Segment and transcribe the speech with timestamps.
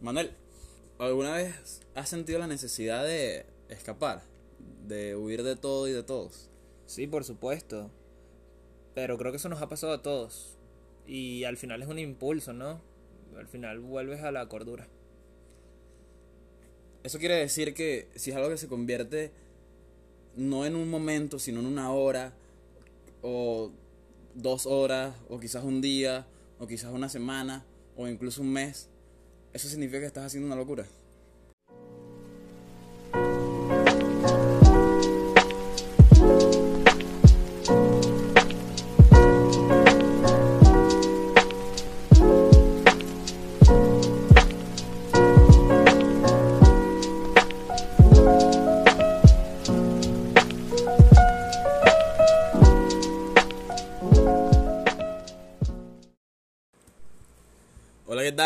[0.00, 0.30] Manuel,
[0.98, 4.22] ¿alguna vez has sentido la necesidad de escapar?
[4.86, 6.48] De huir de todo y de todos.
[6.86, 7.90] Sí, por supuesto.
[8.94, 10.56] Pero creo que eso nos ha pasado a todos.
[11.06, 12.80] Y al final es un impulso, ¿no?
[13.36, 14.88] Al final vuelves a la cordura.
[17.02, 19.32] Eso quiere decir que si es algo que se convierte
[20.34, 22.32] no en un momento, sino en una hora,
[23.20, 23.70] o
[24.34, 26.26] dos horas, o quizás un día,
[26.58, 28.88] o quizás una semana, o incluso un mes,
[29.52, 30.86] eso significa que estás haciendo una locura.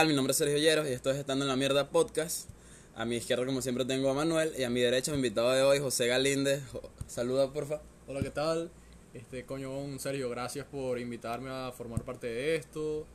[0.04, 0.08] Tal?
[0.10, 2.50] Mi nombre es Sergio Lleros y esto es Estando en la Mierda Podcast.
[2.94, 5.62] A mi izquierda, como siempre, tengo a Manuel y a mi derecha, mi invitado de
[5.62, 6.62] hoy, José Galíndez.
[7.06, 7.80] Saluda, porfa.
[8.06, 8.70] Hola, ¿qué tal?
[9.14, 13.06] Este, coño, Sergio, gracias por invitarme a formar parte de esto.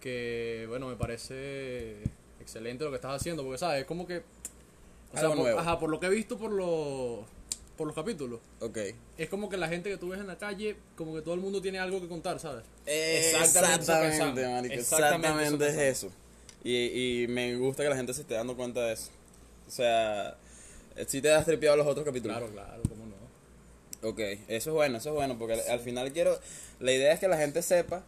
[0.00, 1.96] Que, bueno, me parece
[2.40, 3.80] excelente lo que estás haciendo, porque, ¿sabes?
[3.80, 4.18] Es como que.
[5.12, 7.24] O sea, Algo por, ajá, por lo que he visto por los,
[7.76, 8.78] por los capítulos, Ok.
[9.16, 11.40] es como que la gente que tú ves en la calle, como que todo el
[11.40, 12.64] mundo tiene algo que contar, ¿sabes?
[12.86, 14.74] Exactamente eso Exactamente, marico.
[14.74, 16.12] Exactamente Exactamente, eso es eso.
[16.64, 19.10] Y, y me gusta que la gente se esté dando cuenta de eso.
[19.66, 20.36] O sea,
[21.06, 22.36] si te has tripeado los otros capítulos.
[22.36, 24.08] Claro, claro, cómo no.
[24.08, 26.38] Ok, eso es bueno, eso es bueno, porque al, al final quiero,
[26.80, 28.04] la idea es que la gente sepa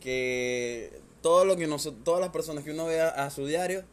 [0.00, 3.84] que todo lo que noso- todas las personas que uno vea a su diario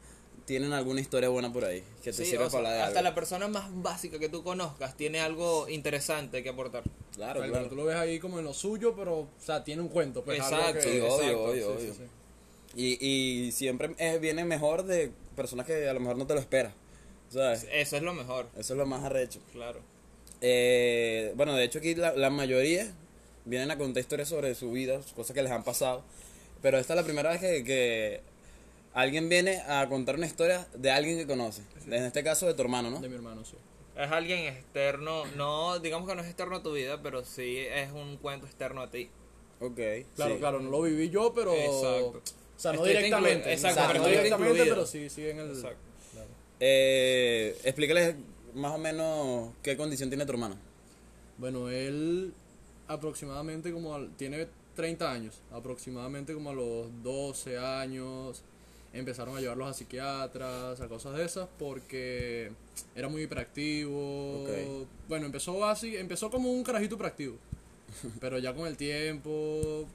[0.46, 2.82] tienen alguna historia buena por ahí, que te Sí, sirva o sea, para la de
[2.84, 3.10] hasta algo.
[3.10, 6.84] la persona más básica que tú conozcas tiene algo interesante que aportar.
[7.16, 7.70] Claro, Claro, claro.
[7.70, 10.24] Tú lo ves ahí como en lo suyo, pero, o sea, tiene un cuento.
[10.24, 12.10] Pues, algo Exacto, que- Sí, obvio, exacto, obvio, sí, obvio.
[12.76, 16.40] Y, y siempre eh, viene mejor de personas que a lo mejor no te lo
[16.40, 16.74] esperas,
[17.30, 17.68] ¿sabes?
[17.72, 19.40] Eso es lo mejor, Eso es lo más arrecho.
[19.52, 19.80] claro.
[20.42, 22.90] Eh, bueno, de hecho aquí la, la mayoría
[23.44, 26.04] vienen a contar historias sobre su vida, cosas que les han pasado.
[26.62, 28.22] Pero esta es la primera vez que, que
[28.94, 31.62] alguien viene a contar una historia de alguien que conoce.
[31.88, 33.00] En este caso de tu hermano, ¿no?
[33.02, 33.56] De mi hermano, sí.
[33.98, 37.92] Es alguien externo, no, digamos que no es externo a tu vida, pero sí es
[37.92, 39.10] un cuento externo a ti.
[39.60, 39.80] Ok.
[40.16, 40.40] Claro, sí.
[40.40, 41.54] claro, no lo viví yo, pero.
[41.54, 42.22] Exacto.
[42.60, 43.54] O sea, no directamente.
[43.54, 44.76] exacto, no pero estuviste directamente, incluido.
[44.76, 45.50] pero sí, sí en el.
[45.52, 45.78] Exacto.
[46.12, 46.28] Claro.
[46.60, 48.16] Eh, explícales
[48.54, 50.58] más o menos qué condición tiene tu hermano.
[51.38, 52.34] Bueno, él
[52.90, 58.42] aproximadamente como al- tiene 30 años, aproximadamente como a los 12 años
[58.92, 62.52] empezaron a llevarlos a psiquiatras, a cosas de esas porque
[62.96, 64.46] era muy hiperactivo.
[65.08, 67.38] Bueno, empezó así, empezó como un carajito hiperactivo.
[68.20, 69.86] pero ya con el tiempo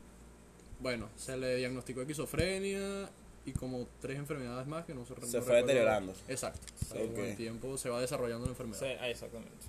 [0.85, 3.09] bueno, se le diagnosticó esquizofrenia
[3.47, 6.13] y como tres enfermedades más que no se Se no fue deteriorando.
[6.29, 6.61] Exacto.
[6.77, 8.81] Sí, Con el tiempo se va desarrollando la enfermedad.
[8.81, 9.67] Sí, exactamente.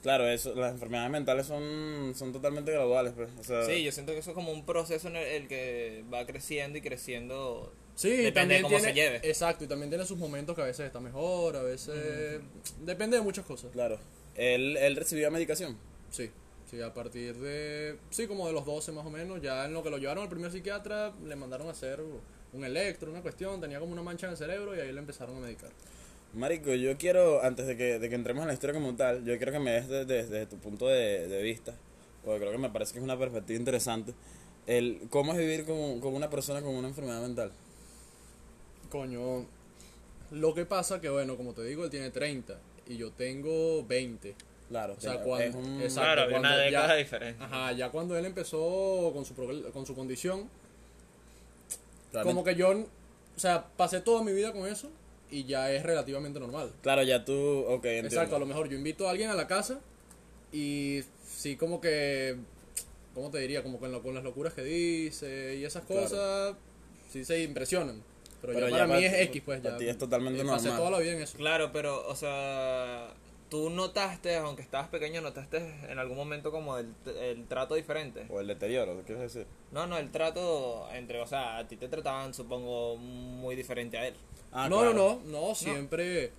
[0.00, 3.14] Claro, eso, las enfermedades mentales son, son totalmente graduales.
[3.16, 3.30] Pues.
[3.40, 6.04] O sea, Sí, yo siento que eso es como un proceso en el, el que
[6.14, 7.72] va creciendo y creciendo.
[7.96, 9.28] Sí, Depende también de cómo tiene, se lleve.
[9.28, 12.40] Exacto, y también tiene sus momentos que a veces está mejor, a veces...
[12.84, 13.72] Depende de muchas cosas.
[13.72, 13.98] Claro.
[14.36, 15.76] Él, él recibía medicación.
[16.12, 16.30] Sí,
[16.70, 17.98] sí, a partir de...
[18.10, 20.28] Sí, como de los 12 más o menos, ya en lo que lo llevaron al
[20.28, 22.00] primer psiquiatra, le mandaron a hacer
[22.52, 25.36] un electro, una cuestión, tenía como una mancha en el cerebro y ahí le empezaron
[25.36, 25.70] a medicar.
[26.34, 29.36] Marico, yo quiero, antes de que, de que entremos en la historia como tal, yo
[29.38, 31.74] quiero que me des desde, desde tu punto de, de vista,
[32.24, 34.14] porque creo que me parece que es una perspectiva interesante,
[34.66, 37.50] el cómo es vivir con, con una persona con una enfermedad mental.
[38.90, 39.46] Coño,
[40.30, 44.34] lo que pasa que, bueno, como te digo, él tiene 30 y yo tengo 20.
[44.68, 46.00] Claro, O sea, es cuando- un- exacto.
[46.12, 47.42] Claro, cuando una ya- década diferente.
[47.42, 49.34] Ajá, ya cuando él empezó con su,
[49.72, 50.48] con su condición,
[52.12, 52.86] realmente- como que yo, o
[53.40, 54.90] sea, pasé toda mi vida con eso
[55.30, 56.72] y ya es relativamente normal.
[56.82, 57.32] Claro, ya tú,
[57.66, 58.08] ok, entiendo.
[58.08, 59.80] Exacto, a lo mejor yo invito a alguien a la casa
[60.52, 62.36] y sí como que,
[63.14, 63.62] ¿cómo te diría?
[63.62, 66.02] Como con, lo- con las locuras que dice y esas Claro.
[66.02, 66.56] cosas,
[67.10, 68.02] sí se impresionan.
[68.40, 69.78] Pero, Pero ya ya para mí es X, pues para ya.
[69.78, 70.78] ti es totalmente eh, Pasé normal.
[70.78, 71.36] toda la vida en eso.
[71.36, 73.08] Claro, pero, o sea,
[73.48, 75.58] tú notaste, aunque estabas pequeño, notaste
[75.88, 78.26] en algún momento como el, el trato diferente.
[78.28, 79.46] O el deterioro, ¿qué quieres decir?
[79.72, 84.08] No, no, el trato entre, o sea, a ti te trataban, supongo, muy diferente a
[84.08, 84.14] él.
[84.52, 84.94] Ah, no, claro.
[84.94, 86.32] no, no, no, siempre.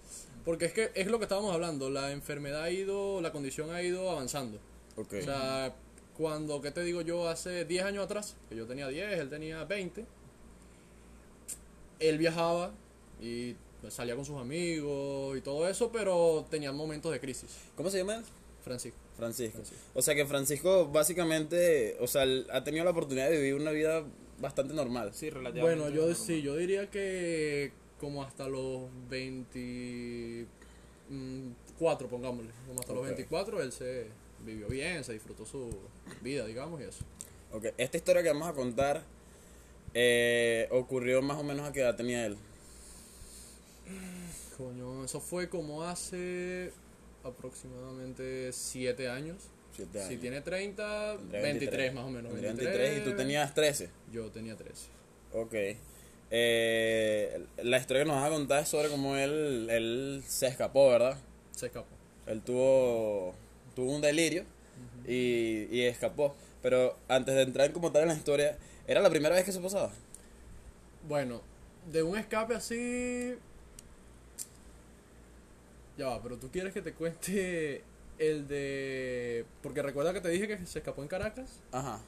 [0.46, 1.90] Porque es que es lo que estábamos hablando.
[1.90, 4.60] La enfermedad ha ido, la condición ha ido avanzando.
[4.96, 5.14] Ok.
[5.20, 5.76] O sea,
[6.18, 7.30] cuando, ¿qué te digo yo?
[7.30, 10.06] Hace 10 años atrás, que yo tenía 10, él tenía 20,
[12.00, 12.72] él viajaba
[13.22, 13.56] y
[13.90, 17.50] salía con sus amigos y todo eso, pero tenía momentos de crisis.
[17.76, 18.24] ¿Cómo se llama él?
[18.64, 18.98] Francisco.
[19.18, 19.54] Francisco.
[19.58, 19.86] Francisco.
[19.94, 24.04] O sea que Francisco básicamente, o sea, ha tenido la oportunidad de vivir una vida
[24.40, 25.12] bastante normal.
[25.14, 25.82] Sí, relativamente.
[25.82, 26.16] Bueno, yo normal.
[26.16, 30.48] sí, yo diría que como hasta los 24,
[32.08, 32.52] pongámosle.
[32.68, 34.08] Como hasta los 24 él se
[34.46, 35.70] vivió bien, se disfrutó su
[36.22, 37.04] vida, digamos, y eso.
[37.52, 39.04] Ok, esta historia que vamos a contar
[39.94, 42.38] eh, ocurrió más o menos a qué edad tenía él.
[44.58, 46.72] Coño, eso fue como hace
[47.24, 49.38] aproximadamente 7 años.
[49.76, 50.10] Siete años.
[50.10, 52.34] Si tiene 30, Tendría 23 más o menos.
[52.34, 53.90] Tendría 23 y tú tenías 13.
[54.12, 54.88] Yo tenía 13.
[55.34, 55.54] Ok.
[56.32, 60.90] Eh, la historia que nos vas a contar es sobre cómo él, él se escapó,
[60.90, 61.18] ¿verdad?
[61.56, 61.88] Se escapó.
[62.28, 63.34] Él tuvo,
[63.76, 64.44] tuvo un delirio
[65.08, 66.36] y, y escapó.
[66.62, 68.58] Pero antes de entrar como tal en la historia,
[68.88, 69.92] ¿era la primera vez que eso pasaba?
[71.08, 71.42] Bueno,
[71.92, 73.36] de un escape así.
[76.00, 77.84] Ya va, pero tú quieres que te cuente
[78.18, 79.46] el de.
[79.62, 81.60] Porque recuerda que te dije que se escapó en Caracas.
[81.74, 82.00] Ajá.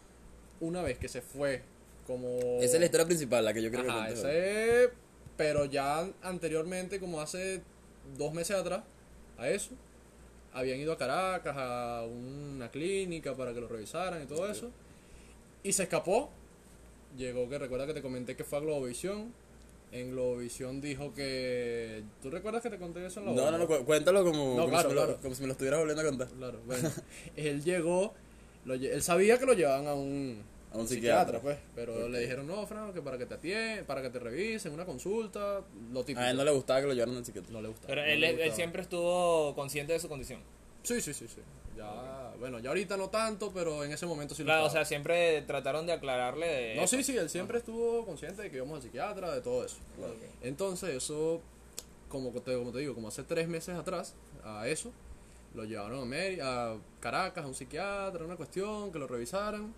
[0.62, 1.62] Una vez que se fue,
[2.08, 2.40] como.
[2.62, 4.18] Esa es la historia principal, la que yo creo Ajá, que hoy.
[4.18, 4.90] ese.
[5.36, 7.64] Pero ya anteriormente, como hace
[8.18, 8.84] dos meses atrás,
[9.38, 9.72] a eso,
[10.54, 14.72] habían ido a Caracas a una clínica para que lo revisaran y todo eso.
[15.64, 16.30] Y se escapó.
[17.18, 19.34] Llegó que recuerda que te comenté que fue a Globovisión.
[19.92, 22.04] En Globovisión dijo que.
[22.22, 24.62] ¿Tú recuerdas que te conté eso en la No, no, no, cu- cuéntalo como, No,
[24.64, 25.22] como, claro, si me lo, claro.
[25.22, 26.28] como si me lo estuvieras volviendo a contar.
[26.30, 26.90] Claro, bueno.
[27.36, 28.14] él llegó.
[28.66, 30.42] lo lle- él sabía que lo llevaban a un,
[30.72, 31.42] A un psiquiatra.
[31.42, 31.58] pues.
[31.76, 34.86] Pero le dijeron, no, Fran, que para que te atiendan, para que te revisen, una
[34.86, 35.62] consulta,
[35.92, 36.22] lo típico.
[36.22, 37.52] A él no le gustaba que lo llevaran al psiquiatra.
[37.52, 37.88] No le gusta.
[37.88, 38.56] Pero no él, le él gustaba.
[38.56, 40.40] siempre estuvo consciente de su condición.
[40.84, 41.42] Sí, sí, sí, sí.
[41.78, 41.84] Ya,
[42.42, 45.42] bueno, ya ahorita no tanto, pero en ese momento sí lo Claro, o sea, siempre
[45.44, 46.76] trataron de aclararle de...
[46.76, 49.78] No, sí, sí, él siempre estuvo consciente de que íbamos al psiquiatra, de todo eso.
[49.96, 50.14] Claro.
[50.42, 51.40] Entonces, eso,
[52.10, 54.92] como te, como te digo, como hace tres meses atrás, a eso,
[55.54, 59.74] lo llevaron a, Meri- a Caracas, a un psiquiatra, una cuestión, que lo revisaran.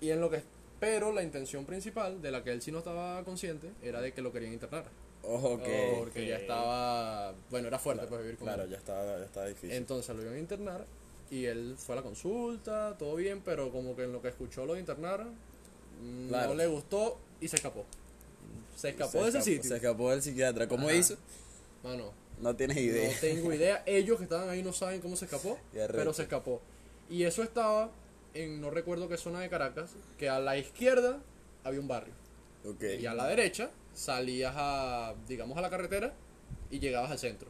[0.00, 0.42] Y en lo que.
[0.80, 4.20] Pero la intención principal, de la que él sí no estaba consciente, era de que
[4.20, 4.84] lo querían internar.
[5.22, 5.68] Ojo, ok.
[5.98, 7.34] Porque ya estaba.
[7.50, 8.70] Bueno, era fuerte pues vivir con Claro, él.
[8.70, 9.70] ya estaba, ya estaba difícil.
[9.72, 10.84] Entonces lo iban a internar
[11.32, 14.66] y él fue a la consulta, todo bien, pero como que en lo que escuchó
[14.66, 15.24] lo de internar,
[16.00, 16.50] mm, Claro.
[16.50, 17.84] no le gustó y se escapó.
[18.76, 19.62] Se escapó Se de ese escapó- sitio.
[19.70, 20.68] Se escapó del psiquiatra.
[20.68, 20.96] ¿Cómo Ajá.
[20.96, 21.16] hizo?
[21.82, 23.10] Mano, No tienes idea.
[23.10, 23.82] no tengo idea.
[23.86, 26.60] Ellos que estaban ahí no saben cómo se escapó, pero se escapó.
[27.08, 27.90] Y eso estaba
[28.34, 31.20] en no recuerdo qué zona de Caracas, que a la izquierda
[31.64, 32.14] había un barrio.
[32.80, 36.14] Y a la derecha salías a, digamos, a la carretera
[36.70, 37.48] y llegabas al centro.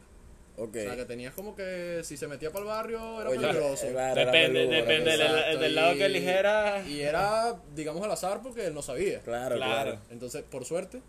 [0.55, 0.75] Ok.
[0.77, 3.87] O sea, que tenías como que si se metía para el barrio era Oye, peligroso.
[3.87, 5.21] era Depende, peludo, era depende del.
[5.21, 6.83] Exacto, del lado y- que eligiera.
[6.87, 9.19] Y era, digamos, al azar porque él no sabía.
[9.21, 9.83] Claro, Claro.
[9.91, 9.99] claro.
[10.11, 11.01] Entonces, por suerte,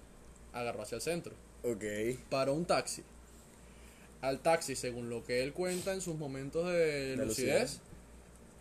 [0.53, 1.35] agarró hacia el centro.
[1.63, 1.85] Ok.
[2.31, 3.03] Paró un taxi.
[4.23, 7.81] Al taxi, según lo que él cuenta en sus momentos de, De lucidez, lucidez.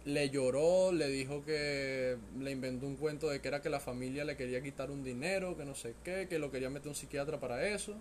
[0.04, 4.26] le lloró, le dijo que le inventó un cuento de que era que la familia
[4.26, 7.40] le quería quitar un dinero, que no sé qué, que lo quería meter un psiquiatra
[7.40, 7.96] para eso.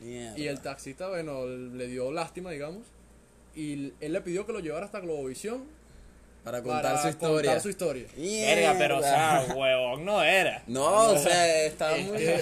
[0.00, 0.38] Mierda.
[0.38, 2.82] Y el taxista, bueno, le dio lástima, digamos.
[3.54, 5.64] Y él le pidió que lo llevara hasta Globovisión
[6.42, 7.42] Para contar para su historia.
[7.50, 8.06] contar su historia.
[8.16, 10.62] Verga, pero o sea, huevón no era.
[10.66, 12.18] No, o sea, estaba Es muy.
[12.18, 12.40] que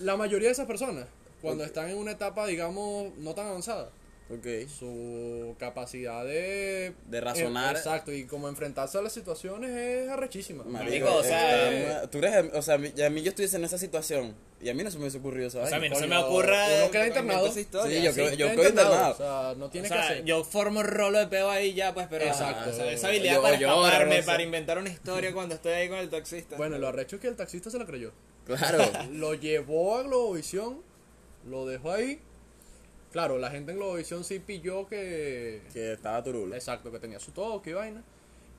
[0.00, 1.06] la mayoría de esas personas,
[1.40, 3.90] cuando están en una etapa, digamos, no tan avanzada,
[4.32, 4.68] Ok.
[4.68, 6.92] su capacidad de...
[7.08, 7.74] De razonar.
[7.74, 10.62] eh, exacto, y como enfrentarse a las situaciones es arrechísima.
[10.64, 13.64] Marico, o sea, muy- tú eres, o sea, a mí, a mí yo estuviese en
[13.64, 15.66] esa situación y a mí no se me hubiese ocurrido, ¿sabes?
[15.66, 16.64] O sea, a mí no se me ocurra.
[16.82, 17.46] uno queda internado.
[17.48, 18.20] esa historia, Sí, yo sí.
[18.20, 19.10] creo- yo Queda quedo internado.
[19.12, 20.24] O sea, no O tienes sea, que hacer.
[20.24, 22.24] yo formo rolo de peo ahí ya, pues, pero.
[22.26, 22.70] Exacto.
[22.70, 25.72] o sea, esa habilidad Yo- para yo escaparme, o para inventar una historia cuando estoy
[25.72, 26.56] ahí con el taxista.
[26.56, 28.12] Bueno, lo arrecho es que el taxista se la creyó.
[28.46, 28.84] Claro.
[29.12, 30.82] Lo llevó a Globovisión,
[31.48, 32.20] lo dejó ahí.
[33.12, 35.62] Claro, la gente en Globovisión sí pilló que...
[35.72, 36.54] que estaba turulo.
[36.54, 38.04] Exacto, que tenía su toque y vaina.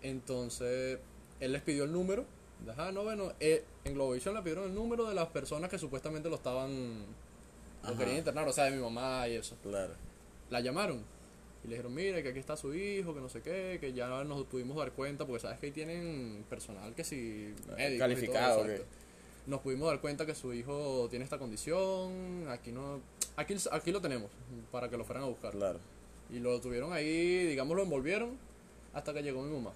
[0.02, 1.00] Entonces,
[1.40, 2.26] él les pidió el número.
[2.70, 6.30] Ajá, no, bueno, eh, en Globovisión le pidieron el número de las personas que supuestamente
[6.30, 7.06] lo estaban...
[7.88, 9.56] Lo querían internar, o sea, de mi mamá y eso.
[9.64, 9.94] Claro.
[10.52, 11.04] La llamaron.
[11.64, 14.24] Y le dijeron, mire, que aquí está su hijo, que no sé qué, que ya
[14.24, 17.56] nos pudimos dar cuenta, porque sabes que ahí tienen personal que si...
[17.78, 19.01] y Calificado, todo, exacto.
[19.48, 23.02] Nos pudimos dar cuenta que su hijo tiene esta condición, aquí no...
[23.38, 24.30] Aquí, aquí lo tenemos,
[24.72, 25.52] para que lo fueran a buscar.
[25.54, 25.80] Claro.
[26.30, 28.38] Y lo tuvieron ahí, digamos, lo envolvieron
[28.94, 29.72] hasta que llegó mi mamá.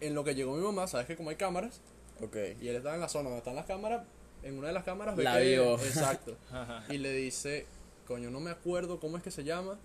[0.00, 1.80] En lo que llegó mi mamá, sabes que como hay cámaras,
[2.22, 2.36] Ok.
[2.60, 4.04] y él estaba en la zona donde están las cámaras,
[4.42, 5.74] en una de las cámaras ve La que- vio.
[5.78, 6.36] Exacto.
[6.88, 7.66] Y le dice,
[8.06, 9.78] coño, no me acuerdo cómo es que se llama,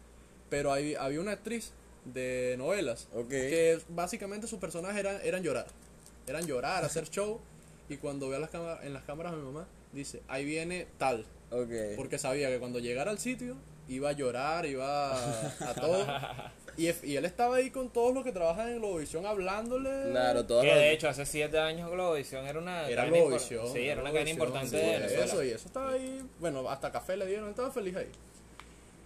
[0.50, 1.72] pero hay, había una actriz
[2.06, 3.30] de novelas Ok.
[3.30, 5.68] que básicamente sus personajes eran, eran llorar.
[6.28, 7.40] Eran llorar, hacer show.
[7.90, 10.88] Y cuando ve a las cámaras, en las cámaras a mi mamá, dice, ahí viene
[10.98, 11.26] tal.
[11.96, 13.56] Porque sabía que cuando llegara al sitio
[13.88, 16.06] iba a llorar, iba a, a todo.
[16.78, 20.12] Y, él estaba ahí con todos los que trabajan en Globovisión hablándole.
[20.12, 23.68] Claro, todos Que los- de hecho hace siete años Globovisión era una Era Globovisión.
[23.74, 25.26] Sí, era una cadena importante sí, de Venezuela.
[25.26, 26.24] Eso, y eso estaba ahí.
[26.40, 28.10] Bueno, hasta café le dieron, él estaba feliz ahí.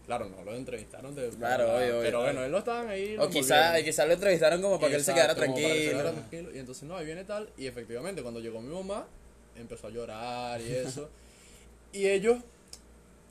[0.05, 1.29] Claro, no lo entrevistaron de.
[1.29, 2.31] Claro, obvio, obvio, Pero obvio.
[2.33, 3.15] bueno, él lo estaban ahí.
[3.17, 5.89] O lo quizá, lo entrevistaron como para que él se quedara que se tranquilo.
[5.91, 6.49] quedara tranquilo.
[6.53, 7.49] Y entonces, no, ahí viene tal.
[7.57, 9.07] Y efectivamente, cuando llegó mi mamá,
[9.55, 11.09] empezó a llorar y eso.
[11.93, 12.37] y ellos,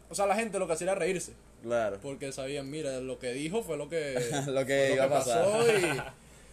[0.08, 1.32] o sea, la gente lo que hacía era reírse.
[1.62, 1.98] Claro.
[2.02, 5.44] Porque sabían, mira, lo que dijo fue lo que, Lo que iba a pasar.
[5.44, 5.66] pasó.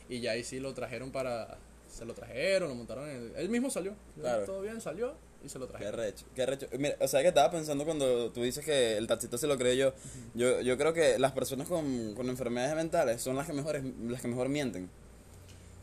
[0.10, 1.58] Y, y ya ahí sí lo trajeron para.
[1.90, 3.36] Se lo trajeron, lo montaron en el.
[3.38, 3.96] Él mismo salió.
[4.20, 4.46] Claro.
[4.46, 6.00] Todo bien, salió y se lo Qué trajeron.
[6.00, 6.67] recho, qué recho.
[6.77, 9.77] Mira, o sea que estaba pensando cuando tú dices que el taxista se lo cree
[9.77, 9.93] yo.
[10.34, 14.22] Yo, yo creo que las personas con, con enfermedades mentales son las que mejores, las
[14.22, 14.89] que mejor mienten.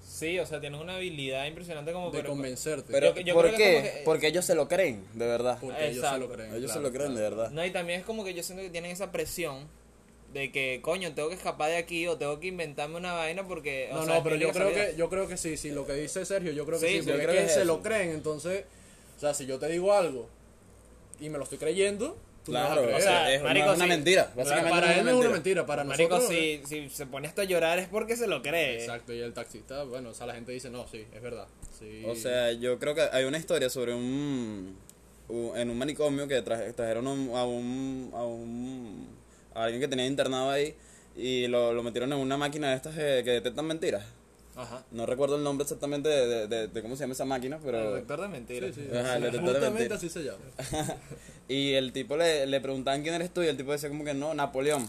[0.07, 2.91] Sí, o sea, tienen una habilidad impresionante como De pero- convencerte.
[2.93, 3.57] Pero yo ¿por qué?
[3.57, 5.59] que- Porque ellos se lo creen, de verdad.
[5.61, 6.19] porque ellos se Exacto.
[6.27, 6.55] lo creen.
[6.55, 7.51] Ellos se claro, lo creen, de verdad.
[7.51, 9.67] No, y también es como que yo siento que tienen esa presión
[10.33, 13.89] de que, coño, tengo que escapar de aquí o tengo que inventarme una vaina porque...
[13.93, 15.93] o No, sea, no, pero yo creo que yo creo que sí, sí, lo que
[15.95, 17.61] dice Sergio, yo creo que Sí, sí, sí, porque yo creo es que que se
[17.63, 17.67] eso.
[17.67, 18.65] lo creen, entonces,
[19.17, 20.29] o sea, si yo te digo algo
[21.21, 23.01] y me lo estoy creyendo, tú me vas a Claro, creer.
[23.01, 23.89] o sea, es, no marico, es una sí.
[23.89, 24.33] mentira.
[24.37, 25.67] Básicamente para no él es no es una mentira.
[25.67, 28.81] para Marico, nosotros si, si se pone hasta a llorar es porque se lo cree.
[28.81, 31.47] Exacto, y el taxista, bueno, o sea, la gente dice, no, sí, es verdad.
[31.79, 32.03] Sí.
[32.07, 34.77] O sea, yo creo que hay una historia sobre un,
[35.29, 39.09] un- en un manicomio que traje- trajeron a un, a un a un
[39.55, 40.75] a alguien que tenía internado ahí
[41.17, 44.05] y lo, lo metieron en una máquina de estas que, que detectan mentiras.
[44.57, 44.85] Ajá.
[44.91, 47.63] No recuerdo el nombre exactamente de, de- de- de cómo se llama esa máquina, El
[47.63, 48.75] pero detector de mentiras.
[48.75, 49.99] sí, sí, Ajá, el detector de mentiras.
[49.99, 50.39] así se llama.
[51.49, 54.15] y el tipo le, le preguntaban quién eres tú y el tipo decía como que
[54.15, 54.87] no, Napoleón.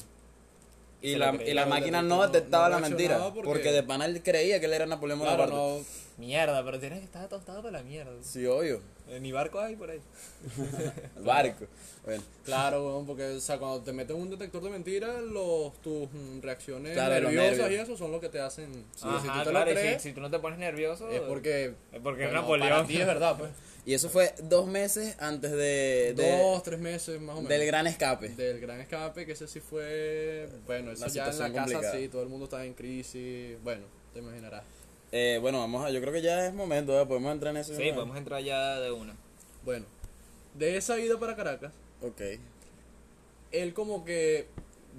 [1.01, 3.31] Y la, y la el máquina no detectaba no la mentira.
[3.33, 5.55] porque- de pana él creía que él era Napoleón Claro, Bonaparte.
[5.55, 5.86] no,
[6.25, 8.12] Mierda, pero tienes que estar tostado para la mierda.
[8.24, 8.81] Sí, obvio.
[9.22, 10.00] Ni barco hay por ahí.
[11.18, 11.66] El barco.
[12.06, 12.24] Bueno.
[12.46, 16.94] claro, porque, o sea, cuando te meten un detector de mentiras, los, tus mm, reacciones
[16.94, 17.72] Claro, nerviosas nervios.
[17.72, 20.00] y eso son lo que te hacen, si, Ajá, si tú te claro, lo y
[20.00, 21.10] si- tú no te pones nervioso...
[21.12, 22.70] es porque, Es porque bueno, Napoleón.
[22.70, 23.52] para ti es verdad, pues.
[23.86, 27.50] Y eso fue dos meses antes de, de- Dos, tres meses más o menos.
[27.50, 28.30] del gran escape.
[28.30, 30.50] Del gran escape, que ese sí fue.
[30.66, 31.98] Bueno, eso Una ya en la situación casa complicada.
[31.98, 33.58] sí, todo el mundo estaba en crisis.
[33.64, 34.64] Bueno, te imaginarás.
[35.12, 37.06] Eh, bueno, vamos a, yo creo que ya es momento, ¿eh?
[37.06, 37.76] podemos entrar en eso.
[37.76, 39.16] Sí, podemos entrar ya de una.
[39.64, 39.86] Bueno,
[40.54, 41.72] de esa ida para Caracas,
[42.02, 42.22] Ok.
[43.52, 44.48] él como que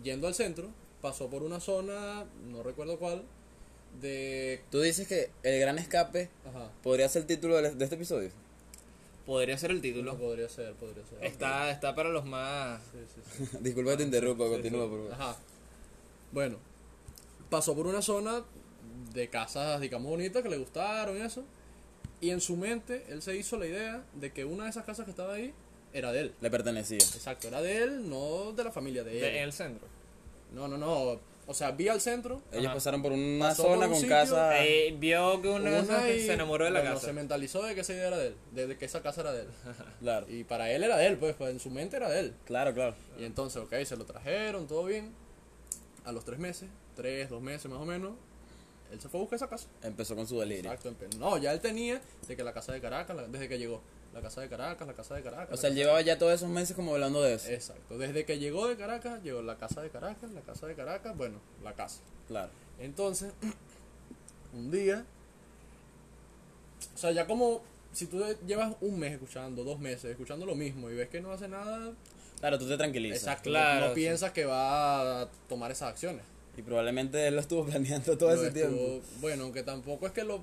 [0.03, 0.69] yendo al centro,
[1.03, 3.23] pasó por una zona, no recuerdo cuál,
[4.01, 4.63] de.
[4.71, 6.71] Tú dices que el gran escape Ajá.
[6.83, 8.31] podría ser el título de, de este episodio.
[9.27, 10.17] Podría ser el título.
[10.17, 11.23] Podría ser, podría ser.
[11.23, 12.81] Está, está para los más...
[12.93, 13.59] Sí, sí, sí.
[13.61, 15.13] Disculpa que te interrumpa, continúa, por favor.
[15.13, 15.37] Ajá.
[16.33, 16.57] Bueno,
[17.51, 18.43] pasó por una zona
[19.13, 21.45] de casas, digamos, bonitas que le gustaron y eso.
[22.21, 25.05] Y en su mente, él se hizo la idea de que una de esas casas
[25.05, 25.53] que estaba ahí
[25.93, 26.35] era de él.
[26.41, 26.99] Le pertenecía.
[26.99, 29.21] Exacto, era de él, no de la familia de él.
[29.21, 29.87] de- en el centro.
[30.53, 31.21] No, no, no.
[31.51, 32.43] O sea, vi al centro.
[32.53, 32.75] Ellos Ajá.
[32.75, 34.63] pasaron por una Pasó por zona un con sitio, casa.
[34.67, 37.07] Eh, vio que una, una y, se enamoró de la bueno, casa.
[37.07, 39.33] Se mentalizó de que esa idea era de él, de, de que esa casa era
[39.33, 39.49] de él.
[40.01, 42.35] Claro, y para él era de él, pues, pues en su mente era de él.
[42.45, 42.95] claro, claro.
[43.19, 45.15] Y entonces, ok, se lo trajeron, todo bien.
[46.05, 48.13] A los tres meses, tres, dos meses más o menos,
[48.93, 49.69] él se fue a buscar esa casa.
[49.83, 50.73] Empezó con su delirio.
[50.73, 53.81] Exacto, no, ya él tenía de que la casa de Caracas, la- desde que llegó,
[54.15, 55.55] la casa de Caracas, la casa de Caracas.
[55.55, 57.51] O sea, él llevaba ya todos esos meses como hablando de eso.
[57.51, 61.17] Exacto, desde que llegó de Caracas, llegó la casa de Caracas, la casa de Caracas,
[61.17, 62.01] bueno, la casa.
[62.27, 62.51] Claro.
[62.79, 63.33] Entonces,
[64.55, 65.05] un día,
[66.95, 70.91] o sea, ya como si tú llevas un mes escuchando, dos meses escuchando lo mismo
[70.91, 71.93] y ves que no hace nada,
[72.41, 73.19] Claro, tú te tranquilizas.
[73.19, 74.01] exacto, no- Claro, no, sí.
[74.01, 76.23] piensas que va a tomar esas acciones.
[76.59, 79.07] Y probablemente él lo estuvo planeando todo Lo ese estuvo- tiempo.
[79.21, 80.43] Bueno, aunque tampoco es que lo.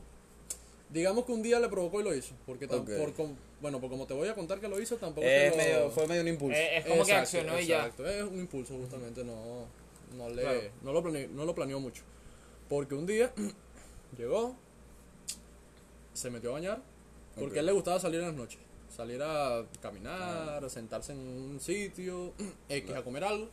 [0.90, 2.34] Digamos que un día le provocó y lo hizo.
[2.46, 2.90] Porque tam- Ok.
[2.98, 5.64] por com- bueno, por como te voy a contar que lo hizo, tampoco Es es
[5.66, 6.58] que lo- fue medio un impulso.
[6.58, 7.78] Eh, es como que Exacto, accionó y ya.
[7.80, 9.66] Exacto, es un impulso justamente, no,
[10.16, 10.60] no, le, Claro.
[10.84, 12.04] no, lo planeó, no lo planeó mucho.
[12.70, 13.34] Porque un día
[14.18, 14.56] llegó,
[16.14, 16.82] se metió a bañar,
[17.38, 18.60] porque a él le gustaba salir en las noches.
[18.96, 22.32] Salir a caminar, a sentarse en un sitio,
[22.70, 23.50] X a comer algo.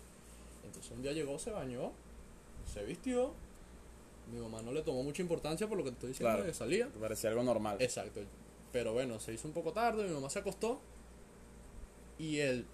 [0.64, 1.90] Entonces un día llegó, se bañó,
[2.66, 3.32] se vistió.
[4.32, 6.46] Mi mamá no le tomó mucha importancia por lo que te estoy diciendo Claro.
[6.46, 6.88] que salía.
[7.00, 7.76] Parecía algo normal.
[7.80, 8.20] Exacto.
[8.72, 10.80] Pero bueno, se hizo un poco tarde, mi mamá se acostó
[12.18, 12.64] y él,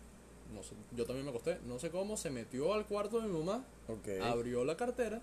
[0.54, 3.36] no sé, yo también me acosté, no sé cómo, se metió al cuarto de mi
[3.38, 4.20] mamá, Ok.
[4.22, 5.20] abrió la cartera,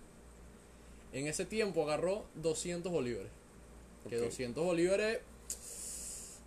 [1.14, 3.32] en ese tiempo agarró 200 bolívares.
[4.10, 4.26] Que Ok.
[4.26, 5.20] 200 bolívares,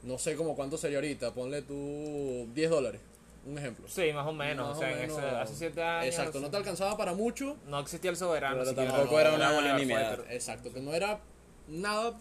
[0.02, 3.00] no sé como cuánto sería ahorita, ponle tú 10 dólares,
[3.46, 3.88] un ejemplo.
[3.88, 4.68] Sí, más o menos.
[4.68, 5.18] Más o sea, en menos.
[5.18, 6.06] ese- hace siete años.
[6.14, 8.58] Exacto, no te alcanzaba para mucho, no existía el soberano.
[8.58, 10.14] Pero tampoco no, era una unanimidad.
[10.16, 10.34] fuerte.
[10.34, 11.20] exacto, que no era
[11.68, 12.18] nada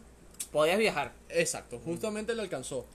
[0.51, 1.13] Podías viajar.
[1.29, 2.85] exacto, justamente le alcanzó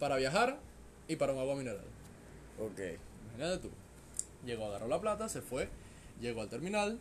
[0.00, 0.58] para viajar
[1.06, 1.84] y para un agua mineral.
[2.58, 2.80] Ok.
[3.34, 3.70] Imagínate tú.
[4.44, 5.68] Llegó, agarró la plata, se fue,
[6.20, 6.98] llegó al terminal,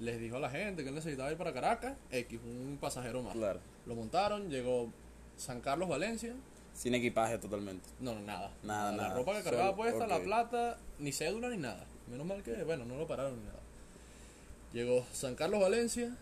[0.00, 3.32] les dijo a la gente que él necesitaba ir para Caracas, X, un pasajero más.
[3.32, 3.60] Claro.
[3.86, 4.92] Lo montaron, llegó
[5.36, 6.34] San Carlos, Valencia.
[6.80, 7.86] Sin equipaje totalmente.
[8.00, 8.50] No, no, nada.
[8.62, 9.14] Nada, La nada.
[9.14, 11.84] ropa que cargaba puesta, la plata, ni cédula ni nada.
[12.10, 13.58] Menos mal que, bueno, no lo pararon ni nada.
[14.72, 16.16] Llegó San Carlos, Valencia,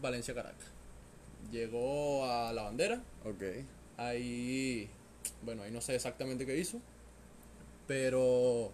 [0.00, 0.68] Valencia, Caracas.
[1.50, 3.42] Llegó a La Bandera, Ok.
[3.96, 4.88] Ahí,
[5.42, 6.80] bueno, ahí no sé exactamente qué hizo,
[7.88, 8.70] pero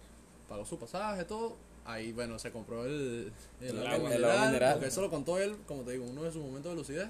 [0.47, 1.55] pagó su pasaje, todo.
[1.85, 3.31] Ahí, bueno, se compró el,
[3.61, 4.13] el, El agua.
[4.13, 4.73] El agua mineral.
[4.73, 7.09] porque eso lo contó él, como te digo, uno de sus momentos de lucidez.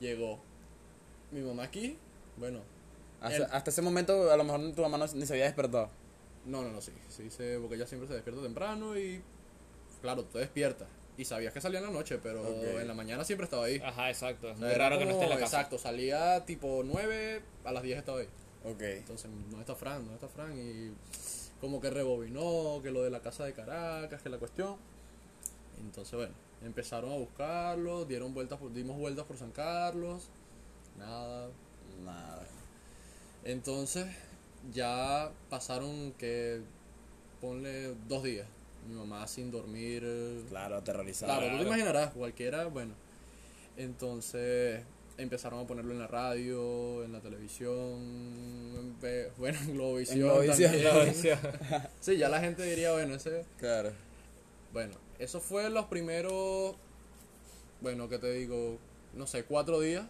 [0.00, 0.38] Llegó
[1.30, 1.96] mi mamá aquí,
[2.38, 2.60] bueno,
[3.24, 5.88] Hasta, El- hasta ese momento, a lo mejor tu mamá no- ni se había despertado.
[6.46, 9.22] no, no, no, sí, sí, se- porque ella siempre se despierta temprano y,
[10.02, 10.86] claro, tú despiertas.
[11.16, 13.80] Y sabías que salía en la noche, pero en la mañana siempre estaba ahí.
[13.84, 14.50] Ajá, exacto.
[14.50, 15.58] Es muy era raro que no esté en la casa.
[15.58, 18.28] Exacto, salía tipo 9, a las 10 estaba ahí.
[18.64, 18.80] Ok.
[18.82, 20.52] Entonces, no está Fran, no está Fran.
[20.58, 20.92] Y
[21.60, 24.76] como que rebobinó, que lo de la casa de Caracas, que la cuestión.
[25.80, 30.28] Entonces, bueno, empezaron a buscarlo, dieron vueltas por, dimos vueltas por San Carlos.
[30.98, 31.48] Nada.
[32.04, 32.42] Nada.
[33.44, 34.06] Entonces,
[34.72, 36.62] ya pasaron que,
[37.40, 38.46] ponle dos días.
[38.88, 40.02] Mi mamá sin dormir.
[40.48, 41.38] Claro, aterrorizado.
[41.38, 42.94] Claro, tú te imaginarás, cualquiera, bueno.
[43.76, 44.82] Entonces
[45.16, 48.96] empezaron a ponerlo en la radio, en la televisión, en
[49.38, 50.18] bueno, en Globovisión.
[50.18, 51.38] En Globovisión, también.
[52.00, 53.44] Sí, ya la gente diría, bueno, ese.
[53.58, 53.92] Claro.
[54.72, 56.74] Bueno, eso fue los primeros,
[57.80, 58.78] bueno, que te digo,
[59.14, 60.06] no sé, cuatro días.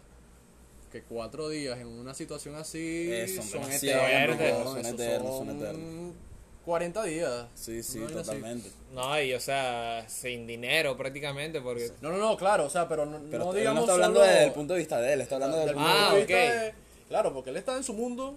[0.95, 4.63] Que cuatro días en una situación así Eh, son eternos.
[4.63, 4.71] ¿no?
[4.71, 6.13] son eternos, son son eternos.
[6.63, 7.47] 40 días.
[7.53, 8.13] Sí, sí, así.
[8.13, 8.71] totalmente.
[8.93, 11.91] No, y o sea, sin dinero prácticamente, porque...
[11.99, 14.21] No, no, no, claro, o sea, pero no, Pero no él digamos no está hablando
[14.21, 16.19] solo- desde el punto de vista de él, está hablando Del del punto Ah, de
[16.21, 16.39] vista ok.
[16.39, 16.73] de-
[17.09, 18.35] claro, porque él está en su mundo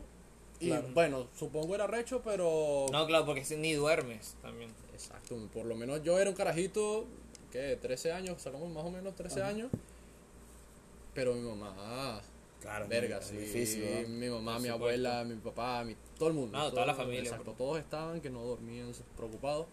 [0.59, 0.89] y Claro.
[0.95, 4.73] bueno, supongo era recho, pero No, claro, porque si ni duermes también.
[4.93, 7.07] exacto, por lo menos yo era un carajito
[7.53, 9.71] que 13 años, sacamos más o menos 13 años.
[11.15, 12.21] Pero mi mamá,
[12.61, 14.09] Claro, verga, es sí, difícil, ¿no?
[14.09, 14.75] mi mamá, Por mi supuesto.
[14.75, 16.59] abuela, mi papá, mi, todo el mundo.
[16.59, 19.67] No, toda la familia, Exacto, todos estaban que no dormían preocupados.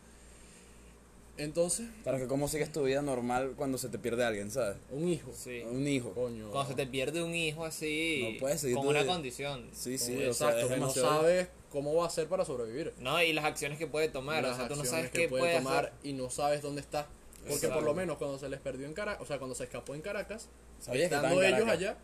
[1.38, 4.78] Entonces, Claro, que cómo sigues tu vida normal cuando se te pierde alguien, ¿sabes?
[4.90, 5.64] un hijo, Sí.
[5.70, 6.12] Un hijo.
[6.14, 6.50] coño.
[6.50, 9.12] Cuando se te pierde un hijo así, No puedes seguir con una vida.
[9.12, 9.68] condición.
[9.74, 12.46] Sí, sí, Con- o sea, exacto, es que no sabes cómo va a ser para
[12.46, 12.94] sobrevivir.
[13.00, 15.42] No, y las acciones que puede tomar, las o sea, tú no sabes qué puede
[15.42, 15.94] puede tomar hacer.
[16.04, 17.08] y no sabes dónde está.
[17.42, 17.76] Porque Exacto.
[17.76, 20.02] por lo menos cuando se les perdió en Caracas, o sea, cuando se escapó en
[20.02, 20.48] Caracas,
[20.80, 21.98] Sabías estando en ellos allá,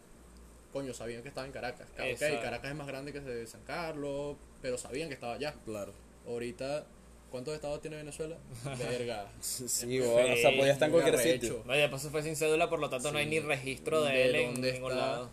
[0.71, 1.87] coño, sabían que estaba en Caracas.
[1.95, 2.41] Claro, ok, Exacto.
[2.41, 5.53] Caracas es más grande que San Carlos, pero sabían que estaba allá.
[5.65, 5.91] Claro.
[6.27, 6.85] Ahorita,
[7.31, 8.37] ¿cuántos estados tiene Venezuela?
[8.77, 9.31] Verga.
[9.41, 11.33] Sí, bueno, o sea, podía estar en cualquier arrecho.
[11.47, 11.63] sitio.
[11.65, 14.13] No, y después se fue sin cédula, por lo tanto no hay ni registro de,
[14.13, 14.95] De él en ningún está.
[14.95, 15.29] lado.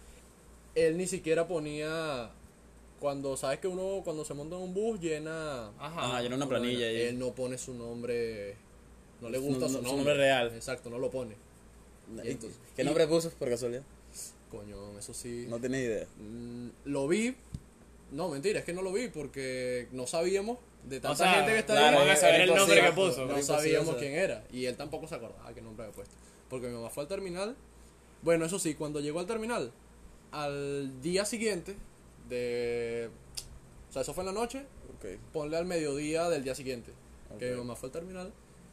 [0.74, 2.30] Él ni siquiera ponía.
[3.00, 5.68] Cuando sabes que uno, cuando se monta en un bus, llena.
[5.78, 6.20] Ajá.
[6.22, 7.00] Era una planilla ahí.
[7.02, 8.56] Él no pone su nombre.
[9.20, 9.96] No le gusta No, su no, su nombre.
[9.96, 10.52] nombre real.
[10.54, 11.36] Exacto, no lo pone.
[12.24, 13.82] ¿Y entonces- ¿Qué y- nombre puso por casualidad?
[14.50, 15.46] Coño, eso sí.
[15.48, 16.06] No tienes idea.
[16.18, 17.36] Mm, lo vi.
[18.10, 21.52] No, mentira, es que no lo vi porque no sabíamos de tanta O sea, gente
[21.52, 22.40] que está claro, ahí.
[22.42, 23.26] el nombre que puso.
[23.26, 24.44] No imposible sabíamos quién era.
[24.50, 26.14] Y él tampoco se acordaba qué nombre había puesto.
[26.48, 27.54] Porque mi mamá fue al terminal.
[28.22, 29.70] Bueno, eso sí, cuando llegó al terminal,
[30.32, 31.76] al día siguiente
[32.28, 33.10] de.
[33.90, 34.64] O sea, eso fue en la noche.
[34.98, 35.18] Ok.
[35.32, 36.92] Ponle al mediodía del día siguiente.
[37.38, 37.52] Que Ok.
[37.52, 38.32] mi mamá fue al terminal.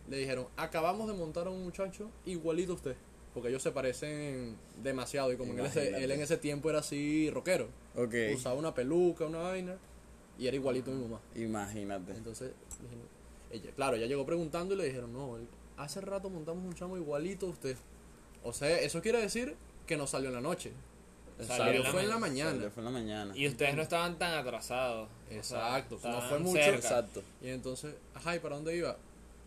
[0.09, 2.95] Le dijeron: Acabamos de montar a un muchacho igualito a usted.
[3.35, 5.31] Porque ellos se parecen demasiado.
[5.31, 7.67] Y como que él, él en ese tiempo era así rockero.
[7.95, 8.15] Ok.
[8.33, 9.75] Usaba una peluca, una vaina.
[10.39, 11.19] Y era igualito a mi mamá.
[11.35, 12.13] Imagínate.
[12.13, 12.51] Entonces,
[13.51, 15.37] ella, claro, ella llegó preguntando y le dijeron, no,
[15.77, 17.75] hace rato montamos un chamo igualito a usted.
[18.43, 20.71] O sea, eso quiere decir que no salió en la noche.
[21.45, 22.69] Salió fue en la mañana.
[22.69, 23.33] Fue en la mañana.
[23.35, 25.09] Y ustedes no estaban tan atrasados.
[25.09, 26.61] o sea, Exacto, no fue mucho.
[26.61, 26.77] cerca.
[26.77, 27.23] Exacto.
[27.41, 28.97] Y entonces, ajá, ¿y para dónde iba?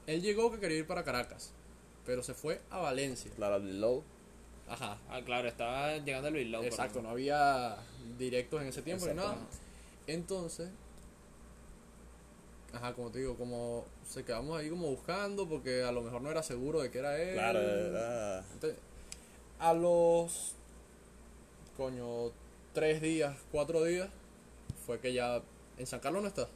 [0.06, 1.52] Él llegó que quería ir para Caracas,
[2.08, 3.30] pero se fue a Valencia.
[3.36, 4.02] Claro, low.
[4.66, 6.64] Ajá, Ah, claro, estaba llegando Luis Lowe.
[6.66, 7.76] exacto, no había
[8.18, 9.36] directos en ese tiempo ni nada.
[10.06, 10.70] Entonces,
[12.72, 16.30] ajá, como te digo, como se quedamos ahí como buscando porque a lo mejor no
[16.30, 17.34] era seguro de que era él.
[17.34, 18.38] Claro, era.
[18.54, 18.78] Entonces,
[19.58, 20.54] a los
[21.76, 22.32] coño
[22.72, 24.08] tres días, cuatro días,
[24.86, 25.42] fue que ya
[25.76, 26.48] en San Carlos no está.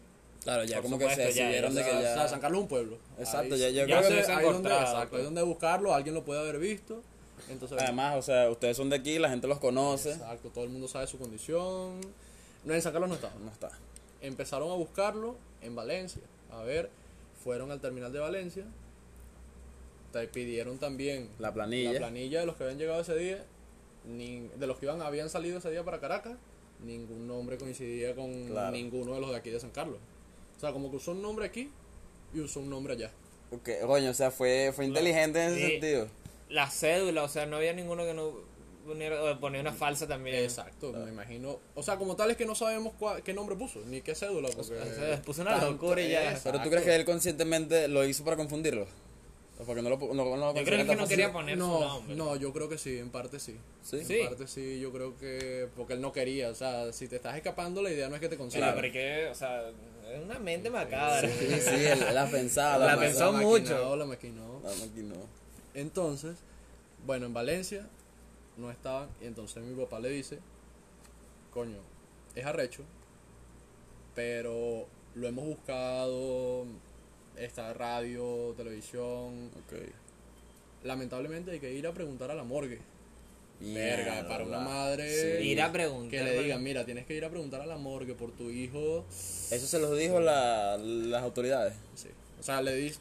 [0.44, 1.98] Claro, ya Por como supuesto, que se ya, decidieron de que ya.
[1.98, 2.98] o sea, San Carlos es un pueblo.
[3.18, 5.20] Exacto, Ahí- ya- yo ahí creo que se ahí donde, exacto, pues.
[5.20, 7.02] hay donde buscarlo, alguien lo puede haber visto.
[7.48, 10.10] Entonces, Además, o sea, ustedes son de aquí, la gente los conoce.
[10.12, 12.00] exacto, todo el mundo sabe su condición.
[12.64, 13.34] No, en San Carlos no estaba.
[13.44, 13.70] No está.
[14.20, 16.22] Empezaron a buscarlo en Valencia.
[16.52, 16.90] A ver,
[17.42, 18.64] fueron al terminal de Valencia.
[20.12, 21.92] Te pidieron también La planilla.
[21.94, 23.44] la planilla de los que habían llegado ese día.
[24.04, 26.34] Ni, de los que iban, habían salido ese día para Caracas.
[26.84, 28.72] Ningún nombre coincidía con Claro.
[28.72, 29.98] ninguno de los de aquí de San Carlos.
[30.62, 31.72] O sea, como que usó un nombre aquí,
[32.32, 33.10] y usó un nombre allá.
[33.50, 35.70] Ok, coño, o sea, fue, fue inteligente en ese Sí.
[35.72, 36.06] sentido.
[36.50, 38.32] La cédula, o sea, no había ninguno que no
[39.40, 40.36] ponía una falsa también.
[40.36, 41.58] Exacto, me imagino.
[41.74, 44.50] O sea, como tal es que no sabemos cuál- qué nombre puso, ni qué cédula.
[44.54, 46.20] Porque O sea, puso una tanto- locura y ya.
[46.20, 46.62] Pero Exacto.
[46.62, 48.86] tú crees que él conscientemente lo hizo para confundirlo?
[49.58, 51.66] ¿O porque no lo, no, no lo Yo creo que tan no quería poner su
[51.66, 52.14] No, nombre.
[52.14, 53.56] no, yo creo que sí, en parte sí.
[53.82, 54.04] ¿Sí?
[54.04, 54.20] Sí.
[54.20, 55.68] En parte sí, yo creo que.
[55.76, 58.28] Porque él no quería, o sea, si te estás escapando, la idea no es que
[58.28, 58.74] te Claro, consigan.
[58.76, 59.70] pero es que, o sea,
[60.10, 61.20] es una mente macabra.
[61.20, 61.28] Sí,
[61.60, 62.84] sí, él, él ha pensado.
[62.84, 63.96] La pensó mucho.
[63.96, 64.60] La maquinó.
[64.62, 65.14] La maquinó.
[65.74, 66.36] Entonces,
[67.06, 67.88] bueno, en Valencia
[68.56, 70.38] no estaban, y entonces mi papá le dice,
[71.52, 71.78] coño,
[72.34, 72.82] es arrecho,
[74.14, 76.66] pero lo hemos buscado,
[77.36, 79.78] está radio, televisión, Ok.
[80.84, 82.80] lamentablemente hay que ir a preguntar a la morgue.
[83.62, 85.48] Mierda, Verga, para una madre Sí.
[85.48, 86.10] Ir a preguntar.
[86.10, 89.04] que le digan, mira, tienes que ir a preguntar a la morgue por tu hijo.
[89.50, 91.74] Eso se los dijo la, las autoridades.
[91.94, 92.08] Sí.
[92.40, 92.92] O sea, le di,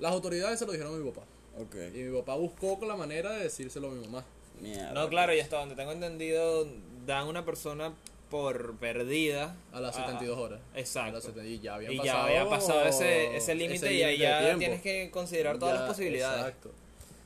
[0.00, 1.26] las autoridades se lo dijeron a mi papá.
[1.58, 1.76] Ok.
[1.94, 4.24] Y mi papá buscó con la manera de decírselo a mi mamá.
[4.60, 4.92] Mierda.
[4.92, 6.66] No, claro, y hasta donde tengo entendido,
[7.06, 7.92] dan una persona
[8.30, 9.54] por perdida.
[9.72, 10.60] A las 72 horas.
[10.74, 11.10] Exacto.
[11.10, 14.02] A las 70 y ya habían Y pasado, ya había pasado ese, ese límite y
[14.02, 16.38] ahí ya tienes que considerar todas Ya, las posibilidades.
[16.46, 16.70] Exacto.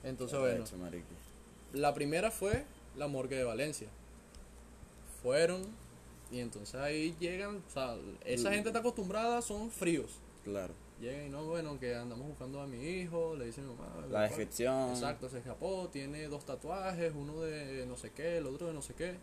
[0.04, 0.64] Entonces, bueno.
[1.76, 2.64] La primera fue
[2.96, 3.88] la morgue de Valencia.
[5.22, 5.62] Fueron
[6.30, 10.18] y entonces ahí llegan, o sea, esa gente está acostumbrada, son fríos.
[10.44, 10.74] Claro.
[11.00, 14.06] Llegan y no, bueno, que andamos buscando a mi hijo, le dice mi mamá.
[14.10, 14.90] La descripción.
[14.90, 18.82] Exacto, se escapó, tiene dos tatuajes, uno de no sé qué, el otro de no
[18.82, 19.16] sé qué.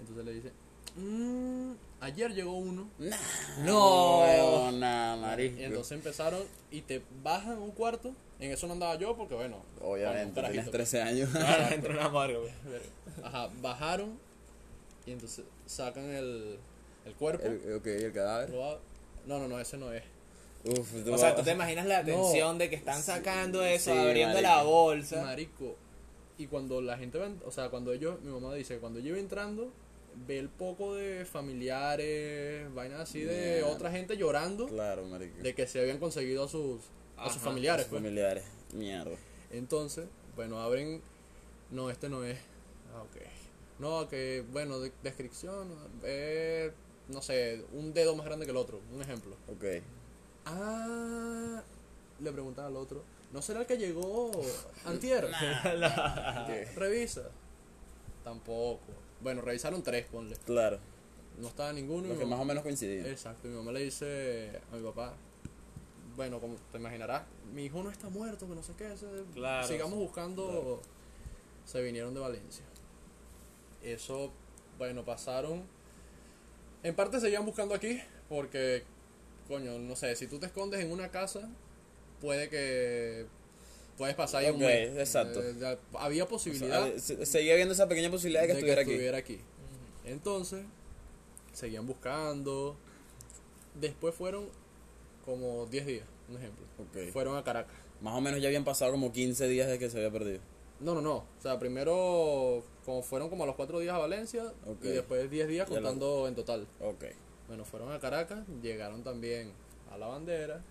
[0.00, 0.52] Entonces le dice,
[0.96, 2.88] "Mm, ayer llegó uno.
[2.98, 3.16] Nah,
[3.64, 4.20] No.
[4.20, 5.60] huevona, marico.
[5.60, 8.12] Y entonces empezaron y te bajan un cuarto.
[8.40, 10.70] En eso no andaba yo porque, bueno, Obviamente, carajito.
[10.70, 11.30] 13 años.
[11.30, 12.52] Claro, una pues.
[13.22, 14.18] Ajá, bajaron
[15.06, 16.58] y entonces sacan el,
[17.04, 17.46] el cuerpo.
[17.46, 18.50] el, ok, el cadáver.
[19.26, 20.02] No, no, no, ese no es.
[20.64, 22.06] Uf, O sea, tú te imaginas la No.
[22.06, 24.50] tensión de que están sacando eso, Sí, abriendo marico.
[24.56, 25.22] la bolsa.
[25.22, 25.76] Marico.
[26.38, 29.18] Y cuando la gente va, o sea, cuando ellos, mi mamá dice, cuando yo iba
[29.18, 29.70] entrando,
[30.26, 35.42] ve el poco de familiares, vainas así de otra gente llorando Claro, marico.
[35.42, 36.80] de que se habían conseguido a sus,
[37.16, 37.86] a sus familiares.
[37.88, 38.00] pues.
[38.02, 38.44] Familiares.
[38.72, 39.16] Mierda.
[39.50, 41.00] Entonces, bueno, abren.
[41.70, 42.38] No, este no es.
[42.94, 43.16] Ah, ok.
[43.80, 45.68] No, que, bueno, de- descripción.
[46.04, 46.72] eh,
[47.08, 48.80] no sé, un dedo más grande que el otro.
[48.92, 49.36] Un ejemplo.
[49.48, 49.64] Ok.
[50.46, 51.62] Ah,
[52.20, 53.02] le preguntaba al otro.
[53.32, 54.30] ¿No será el que llegó
[54.84, 55.28] antier?
[56.46, 56.64] ¿Qué?
[56.76, 57.28] Revisa.
[58.22, 58.80] Tampoco.
[59.24, 60.36] Bueno, revisaron tres, ponle.
[60.44, 60.78] Claro.
[61.40, 62.06] No estaba ninguno.
[62.06, 63.06] Los que mamá- más o menos coincidían.
[63.06, 65.14] Exacto, mi mamá le dice a mi papá,
[66.14, 68.94] bueno, como te imaginarás, mi hijo no está muerto, que no sé qué,
[69.34, 70.80] Claro, sigamos sí, buscando,
[71.64, 72.64] se vinieron de Valencia.
[73.82, 74.30] Eso,
[74.78, 75.64] bueno, pasaron,
[76.84, 78.84] en parte seguían buscando aquí, porque,
[79.48, 81.48] coño, no sé, si tú te escondes en una casa,
[82.20, 83.26] puede que,
[83.96, 84.96] puedes pasar ahí un Ok, mes.
[84.98, 85.42] exacto.
[85.42, 89.40] Eh, había O sea, posibilidad se- seguía viendo esa pequeña posibilidad de que estuviera aquí.
[90.04, 90.64] Entonces,
[91.52, 92.76] seguían buscando.
[93.74, 94.48] Después fueron
[95.24, 96.64] como 10 días, un ejemplo.
[97.12, 97.74] Fueron a Caracas.
[98.00, 100.40] Más o menos ya habían pasado como 15 días desde que se había perdido.
[100.80, 101.16] No, no, no.
[101.16, 104.52] O sea, primero como fueron como a los 4 días a Valencia
[104.82, 106.66] y después 10 días contando en total.
[106.80, 107.04] Ok.
[107.48, 109.52] Bueno, fueron a Caracas, llegaron también
[109.90, 110.62] a la bandera.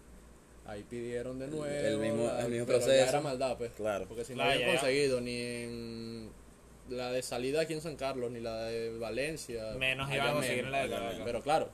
[0.65, 1.65] Ahí pidieron de nuevo.
[1.65, 3.09] el mismo- la- el mismo pero ya proceso.
[3.09, 3.71] era maldad, pues.
[3.73, 4.05] Claro.
[4.07, 4.71] Porque si no habían ya, ya.
[4.79, 6.31] conseguido ni en
[6.89, 9.71] la de salida aquí en San Carlos, ni la de Valencia.
[9.77, 10.67] Menos iban a conseguir menos.
[10.67, 11.21] en la de Caracas.
[11.25, 11.69] Pero claro,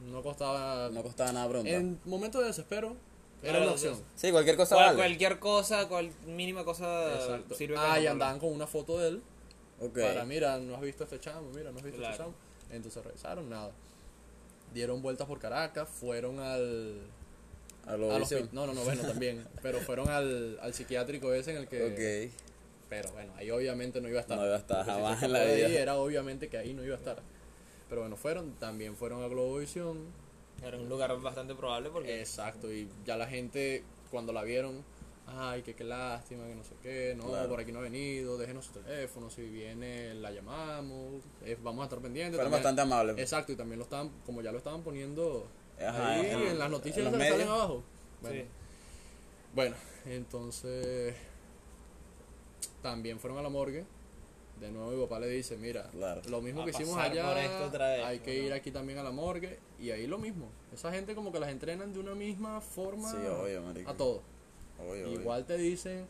[0.00, 0.88] no costaba.
[0.90, 1.68] No costaba nada pronto.
[1.68, 2.96] en momentos de desespero,
[3.42, 4.02] era Claro, una opción.
[4.16, 4.98] Sí, cualquier cosa Cual- vale.
[4.98, 7.54] Cualquier cosa, cual mínima cosa Exacto.
[7.54, 9.22] sirve Ah, y andaban con una foto de él.
[9.80, 9.98] Ok.
[10.00, 12.12] Para, mira, no has visto este chamo, mira, no has visto Claro.
[12.12, 12.34] este chamo.
[12.70, 13.72] Entonces regresaron, nada.
[14.72, 17.00] Dieron vueltas por Caracas, fueron al.
[17.86, 19.46] A lo al no, no, no, bueno, también.
[19.62, 22.28] pero fueron al, al psiquiátrico ese en el que.
[22.30, 22.34] Ok.
[22.88, 24.36] Pero bueno, ahí obviamente no iba a estar.
[24.38, 25.66] No iba a estar si jamás en la vida.
[25.66, 27.22] ahí, era obviamente que ahí no iba a estar.
[27.88, 29.98] Pero bueno, fueron, también fueron a Globovisión.
[30.62, 34.84] Era un lugar bastante probable porque Exacto, y ya la gente cuando la vieron,
[35.26, 37.48] ay, que qué lástima, que no sé qué, no, Claro.
[37.48, 41.84] por aquí no ha venido, déjenos su teléfono, si viene la llamamos, eh, vamos a
[41.84, 42.34] estar pendientes.
[42.36, 43.18] Fueron también- bastante amables.
[43.18, 45.46] Exacto, y también lo estaban, como ya lo estaban poniendo
[45.80, 47.82] Ajá, ahí en- en, las noticias en que salen abajo.
[48.22, 48.48] Bueno, Sí.
[49.54, 51.14] bueno, entonces
[52.82, 53.84] también fueron a la morgue.
[54.60, 56.20] De nuevo mi papá le dice, mira, Claro.
[56.28, 57.50] lo mismo A que hicimos allá, vez,
[58.04, 58.46] hay que ¿no?
[58.46, 59.58] ir aquí también a la morgue.
[59.78, 60.48] Y ahí lo mismo.
[60.72, 63.90] Esa gente como que las entrenan de una misma forma Sí, obvio, marico.
[63.90, 64.22] a todo.
[64.78, 65.20] Obvio, obvio.
[65.20, 66.06] Igual te dicen,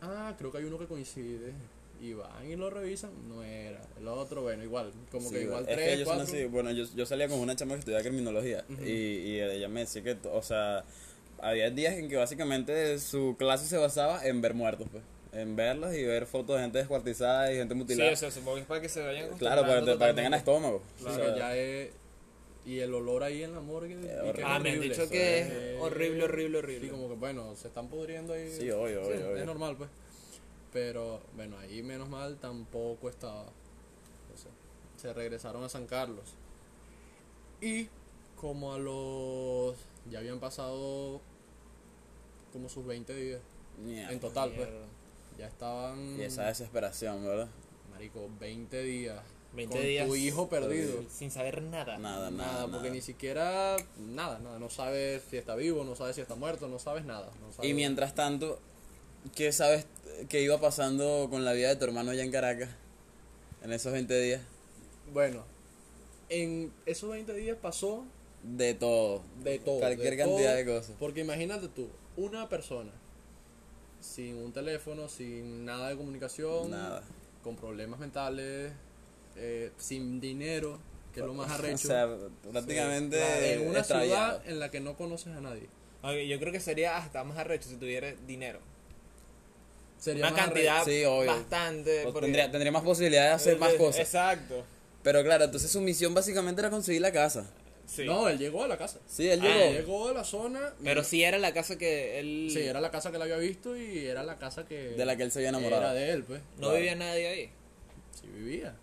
[0.00, 1.52] ah, creo que hay uno que coincide.
[2.00, 3.80] Y van y lo revisan, no era.
[3.98, 4.90] El otro, bueno, igual.
[5.12, 6.34] Como Sí, que igual es tres, que ellos son cuatro.
[6.34, 6.44] así.
[6.46, 8.82] Bueno, yo, yo salía con una chama que estudiaba criminología Ujú.
[8.84, 10.84] y, y ella me decía que, o sea,
[11.40, 15.02] había días en que básicamente su clase se basaba en ver muertos, pues.
[15.32, 18.12] En verlos y ver fotos de gente descuartizada y gente Sí, mutilada.
[18.12, 20.34] o sea, supongo que es para que se vayan claro, para, que- para que tengan
[20.34, 20.82] estómago.
[20.98, 21.90] Sí, O sea, que ya es.
[22.66, 23.96] Y el olor ahí en la morgue.
[24.44, 26.86] Ah, me han dicho que es horrible, horrible, horrible.
[26.86, 28.50] Sí, como que bueno, se están pudriendo ahí.
[28.50, 29.36] Sí, obvio, obvio, obvio.
[29.36, 29.88] Es normal, pues.
[30.72, 33.42] Pero bueno, ahí menos mal tampoco estaba.
[33.44, 34.50] O sea,
[34.96, 36.34] se regresaron a San Carlos.
[37.60, 37.88] Y
[38.36, 39.76] como a los.
[40.10, 41.20] Ya habían pasado
[42.52, 43.40] como sus 20 días.
[43.84, 44.12] mierda.
[44.12, 44.68] En total, pues.
[44.68, 44.86] Mierda.
[45.38, 46.18] Ya estaban.
[46.18, 47.48] Y esa desesperación, ¿verdad?
[47.90, 49.20] Marico, 20 días.
[49.54, 51.02] 20 con días tu hijo perdido.
[51.10, 51.98] Sin saber nada.
[51.98, 52.52] Nada, nada.
[52.52, 52.90] Nada, porque nada.
[52.94, 53.76] ni siquiera.
[53.98, 54.58] Nada, nada.
[54.60, 57.30] No sabes si está vivo, no sabes si está muerto, no sabes nada.
[57.40, 58.60] no sabes- Y mientras tanto,
[59.34, 59.86] ¿qué sabes
[60.28, 62.68] que iba pasando con la vida de tu hermano allá en Caracas?
[63.62, 64.40] En esos 20 días.
[65.12, 65.44] Bueno,
[66.28, 68.04] en esos 20 días pasó
[68.42, 69.22] De todo.
[69.42, 69.78] de todo.
[69.80, 70.96] Cualquier de cantidad todo, de cosas.
[70.98, 72.92] Porque imagínate tú, una persona
[74.00, 77.02] sin un teléfono, sin nada de comunicación, Nada.
[77.42, 78.72] con problemas mentales,
[79.36, 80.78] eh, sin dinero,
[81.12, 81.74] que es lo más arrecho.
[81.84, 82.08] O sea,
[82.50, 84.30] prácticamente Claro, en una extraviado.
[84.38, 85.68] ciudad en la que no conoces a nadie.
[86.26, 88.60] Yo creo que sería hasta más arrecho si tuviera dinero.
[90.00, 91.26] Sería Una más cantidad Sí, obvio.
[91.30, 92.02] bastante.
[92.04, 94.00] Porque- tendría, tendría más posibilidad de hacer más cosas.
[94.00, 94.64] Exacto.
[95.02, 97.48] Pero claro, entonces su misión básicamente era conseguir la casa.
[97.86, 98.04] Sí.
[98.04, 98.98] No, él llegó a la casa.
[99.08, 99.60] Sí, él Ah, llegó.
[99.64, 100.72] Él llegó a la zona.
[100.82, 102.48] Pero sí era la casa que él.
[102.52, 104.90] Sí, era la casa que él había visto y era la casa que.
[104.90, 105.82] De la que él se había enamorado.
[105.82, 106.40] Era de él, pues.
[106.54, 106.74] No Claro.
[106.76, 107.50] vivía nadie ahí.
[108.18, 108.76] Sí, vivía.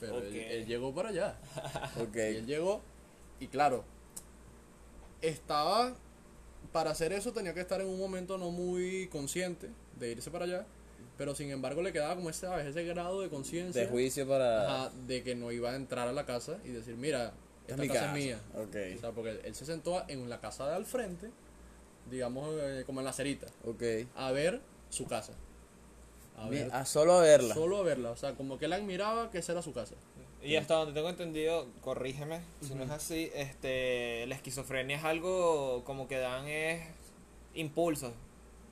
[0.00, 1.36] Pero él- él, llegó para allá.
[2.00, 2.16] Ok.
[2.16, 2.82] Y él llegó.
[3.38, 3.84] Y claro,
[5.22, 5.94] estaba.
[6.72, 9.68] Para hacer eso tenía que estar en un momento no muy consciente
[10.00, 10.66] de irse para allá.
[11.16, 12.66] Pero sin embargo le quedaba como ese, ¿sabes?
[12.66, 13.82] ese grado de conciencia.
[13.82, 14.84] De juicio para.
[14.86, 17.34] ajá, de que no iba a entrar a la casa y decir, mira,
[17.66, 18.18] Es esta mi casa, casa.
[18.18, 18.40] es mía.
[18.54, 18.76] Ok.
[18.96, 21.30] O sea, porque él se sentó en la casa de al frente,
[22.10, 23.82] digamos eh, como en la cerita, Ok.
[24.16, 25.34] a ver su casa.
[26.38, 27.54] A ver, a solo a verla.
[27.54, 28.10] solo a verla.
[28.12, 29.94] O sea, como que él admiraba que esa era su casa.
[30.42, 35.84] Y hasta donde tengo entendido, corrígeme, si no es así, este, la esquizofrenia es algo
[35.84, 36.80] como que dan es
[37.52, 38.12] impulsos.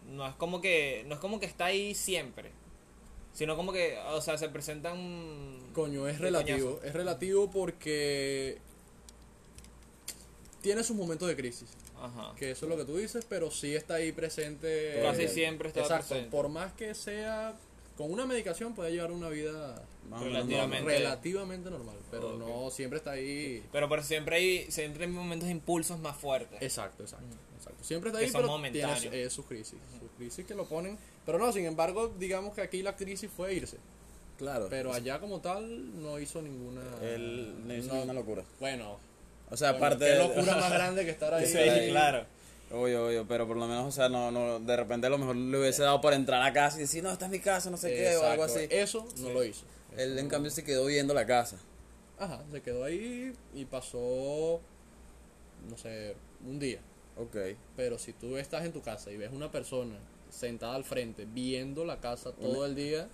[0.09, 2.51] No es como que, no es como que está ahí siempre.
[3.35, 6.71] Sino como que, o sea, se presentan Coño, es relativo.
[6.77, 6.85] coñazo.
[6.85, 8.59] Es relativo porque
[10.63, 11.69] tiene sus momentos de crisis.
[12.01, 12.35] Ajá.
[12.37, 15.01] Que eso es lo que tú dices, pero sí está ahí presente.
[15.03, 16.09] Casi eh, siempre está Exacto.
[16.09, 16.31] presente.
[16.31, 17.55] Por más que sea.
[17.97, 20.57] Con una medicación puede llevar una vida Relativamente.
[20.57, 20.85] normal.
[20.85, 23.65] relativamente normal, pero no siempre está ahí.
[23.73, 26.63] Pero, pero siempre hay, siempre hay momentos de impulsos más fuertes.
[26.63, 27.58] Exacto, exacto, exacto.
[27.81, 29.79] Siempre está ahí, pero tiene su, eh, su crisis.
[30.01, 30.99] Su crisis que lo ponen.
[31.25, 33.79] Pero no, sin embargo, digamos que aquí la crisis fue irse.
[34.37, 34.67] Claro.
[34.71, 36.83] Pero allá como tal no hizo ninguna.
[37.03, 38.45] Él no hizo no- una locura.
[38.61, 38.99] Bueno,
[39.51, 40.19] O sea, bueno, aparte qué de.
[40.19, 41.47] locura más grande que estar ahí.
[41.51, 41.91] Sí, ahí.
[41.91, 42.25] claro.
[42.71, 45.37] Obvio, obvio, pero por lo menos, o sea, no, no, de repente a lo mejor
[45.37, 47.79] le hubiese dado por entrar a casa y decir, no, esta es mi casa, no
[47.79, 48.67] sé qué, o algo así.
[48.71, 49.65] Eso no lo hizo.
[49.97, 51.57] Él Eso en no- cambio se quedó viendo la casa.
[52.19, 54.61] Ajá, se quedó ahí y pasó,
[55.71, 56.15] no sé,
[56.47, 56.81] un día.
[57.19, 57.37] Ok.
[57.77, 59.97] Pero si tú estás en tu casa y ves una persona
[60.31, 63.09] sentada al frente viendo la casa todo el día,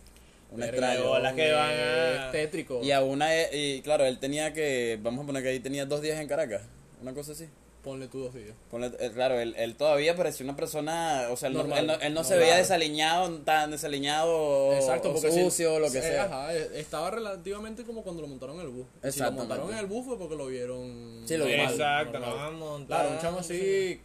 [0.50, 0.70] Una
[1.02, 2.80] Bolas que van a- tétrico.
[2.84, 5.86] Y a una, e- y claro, él tenía que, vamos a poner que ahí tenía
[5.86, 6.62] dos días en Caracas,
[7.00, 7.48] una cosa así.
[7.84, 8.54] Ponle tú dos días.
[8.72, 11.86] Ponle- eh, claro, él, él todavía parecía una persona, o sea, él no, Normal, él
[11.86, 16.00] no, él no se veía desaliñado, tan desaliñado o, Exacto, o sucio o lo que
[16.00, 16.24] sí, sea.
[16.24, 18.86] Ajá, e- estaba relativamente como cuando lo montaron en el bus.
[19.12, 21.22] Si lo montaron en el bus fue porque lo vieron.
[21.26, 23.00] Sí, lo normal, Exacto, no van a montar.
[23.02, 24.00] Claro, un chamo así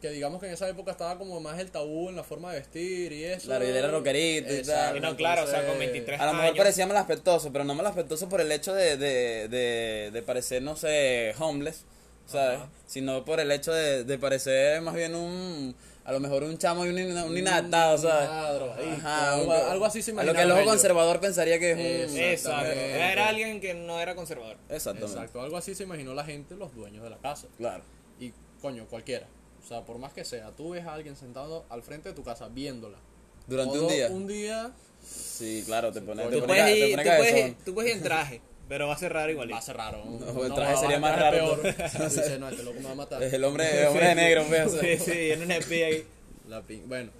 [0.00, 2.60] que digamos que en esa época estaba como más el tabú en la forma de
[2.60, 3.46] vestir y eso.
[3.46, 4.96] Claro, y él era rockerito y Exacto, tal.
[4.96, 6.58] Y no, claro, o sea, con entonces- 23 A lo mejor años.
[6.58, 11.34] parecía malaspectoso, pero no malaspectoso por el hecho de, de, de, de parecer, no sé,
[11.40, 11.84] homeless,
[12.28, 12.58] ¿sabes?
[12.58, 12.68] Ajá.
[12.86, 16.86] Sino por el hecho de, de parecer más bien un, a lo mejor un chamo
[16.86, 18.28] y un, ina- un inadaptado, ¿sabes?
[18.28, 22.10] Ajá, algo, un- algo así se a lo que el ojo conservador pensaría que es
[22.12, 22.16] un...
[22.18, 22.70] Exacto.
[22.70, 24.56] Era alguien que no era conservador.
[24.68, 25.12] Exactamente.
[25.16, 27.48] Exacto, algo así se imaginó la gente, los dueños de la casa.
[27.56, 27.82] Claro.
[28.20, 29.26] Y coño, cualquiera.
[29.64, 32.22] O sea, por más que sea, tú ves a alguien sentado al frente de tu
[32.22, 32.98] casa viéndola.
[33.46, 34.08] Durante un día.
[34.08, 37.08] Un día Sí, claro, te pone, Tú te pone, puedes, ca- te ir, pone tú,
[37.16, 37.48] puedes cabezón.
[37.50, 39.52] ir, tú puedes ir en traje, pero va a ser raro igual.
[39.52, 40.04] va a ser raro.
[40.04, 41.62] No, el traje sería más traje raro.
[41.62, 41.74] Peor.
[41.96, 43.22] Tú dices, no, este loco me va a matar.
[43.22, 44.80] Es el hombre, el hombre de negro, o sea.
[44.80, 46.04] Sí, sí, en un espía ahí.
[46.48, 47.10] La pin- Bueno,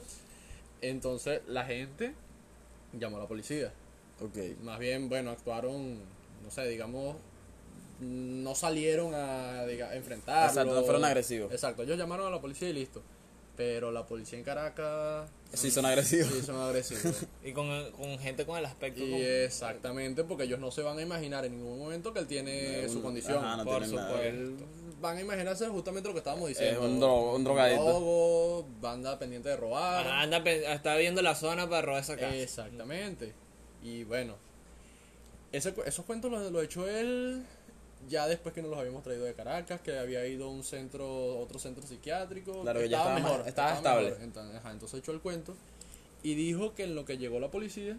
[0.80, 2.14] entonces la gente
[2.92, 3.72] llamó a la policía.
[4.20, 4.36] Ok.
[4.62, 5.98] Más bien, bueno, actuaron,
[6.42, 7.16] no sé, digamos,
[8.00, 10.48] no salieron a, diga, enfrentarlo.
[10.48, 11.52] Exacto, no fueron agresivos.
[11.52, 13.02] Exacto, ellos llamaron a la policía y listo.
[13.58, 16.32] Pero la policía en Caracas Sí, son agresivos.
[16.32, 17.26] sí son agresivos.
[17.44, 19.02] Y con, con gente con el aspecto.
[19.04, 22.88] y exactamente, porque ellos no se van a imaginar en ningún momento que él tiene
[22.88, 23.44] su condición.
[23.44, 24.22] ajá, no por supuesto.
[24.22, 24.56] Él-
[25.00, 26.84] van a imaginarse justamente lo que estábamos Es diciendo.
[26.84, 27.84] un, drogo, un drogadito.
[27.84, 30.06] drogo, banda pendiente de robar.
[30.06, 32.34] Ah, anda, está viendo la zona para robar esa casa.
[32.36, 33.32] Exactamente.
[33.82, 34.36] Y bueno,
[35.52, 37.44] ese, esos cuentos los, los echó él
[38.08, 41.38] ya después que nos los habíamos traído de Caracas, que había ido a un centro,
[41.38, 42.62] otro centro psiquiátrico.
[42.62, 44.14] Claro, que ya estaba más- estaba estable.
[44.20, 45.54] Entonces, ajá, entonces echó el cuento
[46.22, 47.96] y dijo que en lo que llegó la policía,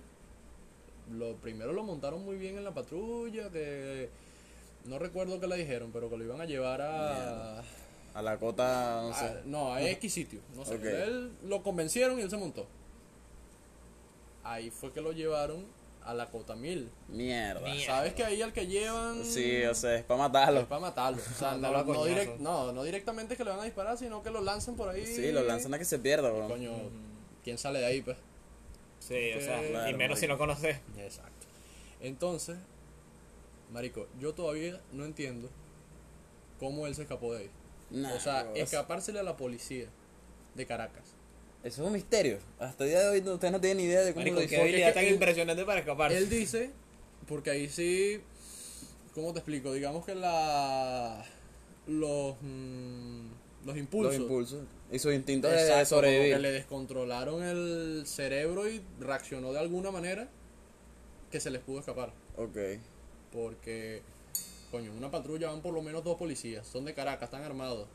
[1.11, 4.09] lo primero lo montaron muy bien en la patrulla, que
[4.85, 7.63] no recuerdo qué le dijeron, pero que lo iban a llevar a...
[8.15, 9.41] A la cota, no a- sé.
[9.45, 10.39] no, a X sitio.
[10.55, 10.75] No sé.
[10.75, 12.65] Él lo convencieron y él se montó.
[14.43, 15.65] Ahí fue que lo llevaron
[16.09, 16.89] a la cota 1000.
[17.09, 17.61] Mierda.
[17.61, 17.85] Mierda.
[17.85, 20.67] Sabes que ahí al que llevan Sí, o sea, es para es matarlo.
[20.67, 21.21] para matarlo.
[21.21, 24.41] O sea, no, direct- no, no directamente que le van a disparar, sino que lo
[24.41, 25.05] lanzan por ahí.
[25.05, 26.47] Sí, lo lanzan a que se pierda, weón.
[26.47, 26.71] Coño,
[27.43, 28.17] ¿quién sale de ahí, pues?
[28.99, 30.45] Sí, o sea, Claro, y menos si marico.
[30.45, 30.77] no conoces.
[30.97, 31.47] Exacto.
[32.01, 32.57] Entonces,
[33.71, 35.47] Marico, yo todavía no entiendo
[36.59, 37.49] cómo él se escapó de ahí.
[37.91, 39.85] Nah, o sea, weón, escapársele a la policía
[40.55, 41.13] de Caracas.
[41.63, 42.39] Eso es un misterio.
[42.59, 44.45] Hasta el día de hoy no- ustedes no tienen ni idea de cómo Marico, lo
[44.45, 44.61] hizo.
[44.61, 46.11] Habilidad tan él- impresionante para escapar.
[46.13, 46.71] Él dice,
[47.27, 48.21] porque ahí sí,
[49.13, 49.73] ¿cómo te explico?
[49.73, 51.25] Digamos que la
[51.87, 53.27] los mm,
[53.65, 54.59] los impulsos, Los impulsos.
[54.91, 56.33] Y sus instintos de como sobrevivir.
[56.33, 60.29] que le descontrolaron el cerebro y reaccionó de alguna manera
[61.31, 62.57] que se les pudo escapar, Ok.
[63.33, 64.01] porque
[64.71, 67.87] coño, en una patrulla van por lo menos dos policías, son de Caracas, están armados.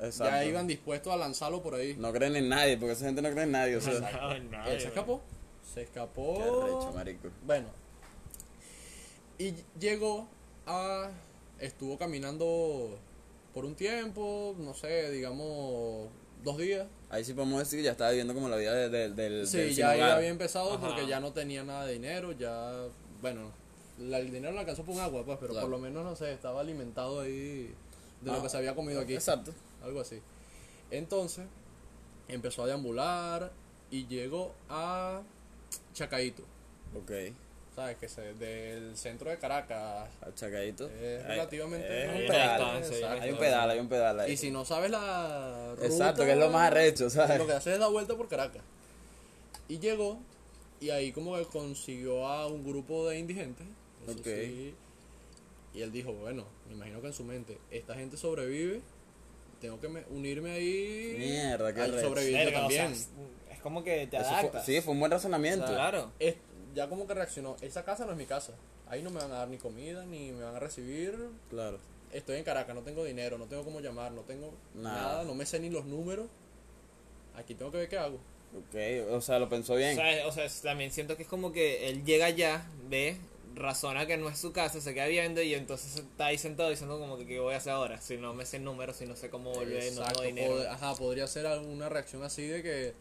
[0.00, 0.24] Exacto.
[0.24, 1.94] Ya iban dispuestos a lanzarlo por ahí.
[1.98, 3.76] No creen en nadie, porque esa gente no cree en nadie.
[3.76, 5.20] O sea, No, no, Él se escapó.
[5.74, 6.34] Se escapó.
[6.36, 7.28] qué arrecho, marico.
[7.46, 7.68] Bueno.
[9.38, 10.28] Y llegó
[10.66, 11.10] a.
[11.58, 12.98] Estuvo caminando
[13.54, 16.08] por un tiempo, no sé, digamos,
[16.42, 16.86] dos días.
[17.10, 19.46] Ahí sí podemos decir que ya estaba viviendo como la vida de- de- del.
[19.46, 20.10] Sí, del ya hogar.
[20.18, 20.86] había empezado Ajá.
[20.88, 22.72] porque ya no tenía nada de dinero, ya.
[23.20, 23.52] Bueno,
[24.00, 25.68] la- el dinero le alcanzó por un agua, pues, pero Claro.
[25.68, 27.72] por lo menos, no sé, estaba alimentado ahí
[28.22, 29.14] de Ah, lo que se había comido aquí.
[29.14, 29.52] Exacto.
[29.82, 30.20] Algo así.
[30.90, 31.46] Entonces,
[32.28, 33.50] empezó a deambular
[33.90, 35.22] y llegó a
[35.94, 36.42] Chacaito,
[36.96, 37.10] Ok.
[37.74, 37.96] ¿sabes?
[37.96, 40.08] Que se, del centro de Caracas.
[40.20, 40.88] Achacadito.
[40.90, 43.20] Es relativamente- Es Hay un una pedal.
[43.22, 44.32] hay un pedal, hay un pedal ahí.
[44.32, 47.38] Y si no sabes la ruta, Exacto, que es lo más arrecho, ¿sabes?
[47.38, 48.62] Lo que hace es dar vuelta por Caracas.
[49.68, 50.18] Y llegó,
[50.80, 53.66] y ahí como que consiguió a un grupo de indigentes.
[54.06, 54.24] eso Ok.
[54.24, 54.74] sí.
[55.74, 58.82] y él dijo, bueno, me imagino que en su mente, esta gente sobrevive,
[59.62, 61.14] tengo que me- unirme ahí.
[61.18, 62.08] Mierda, qué al arrecho.
[62.08, 63.06] sobreviviente Verga, o sea, también.
[63.50, 64.66] es como que te Eso fue- adaptas.
[64.66, 65.64] sí, fue un buen razonamiento.
[65.64, 66.12] O sea, Claro.
[66.18, 66.36] es-
[66.74, 68.52] ya como que reaccionó, esa casa no es mi casa.
[68.88, 71.16] Ahí no me van a dar ni comida, ni me van a recibir.
[71.48, 71.78] Claro.
[72.12, 75.00] Estoy en Caracas, no tengo dinero, no tengo cómo llamar, no tengo Nada.
[75.02, 76.26] nada, no me sé ni los números.
[77.36, 78.16] Aquí tengo que ver qué hago.
[78.54, 79.92] Ok, o sea, lo pensó bien.
[79.98, 83.16] O sea, o sea, también siento que es como que él llega allá, ve,
[83.54, 86.98] razona que no es su casa, se queda viendo y entonces está ahí sentado diciendo
[86.98, 89.16] como que qué voy a hacer ahora, si no me sé el número, si no
[89.16, 90.56] sé cómo volver, no tengo dinero.
[90.58, 92.94] pod- ajá, podría ser alguna reacción así de que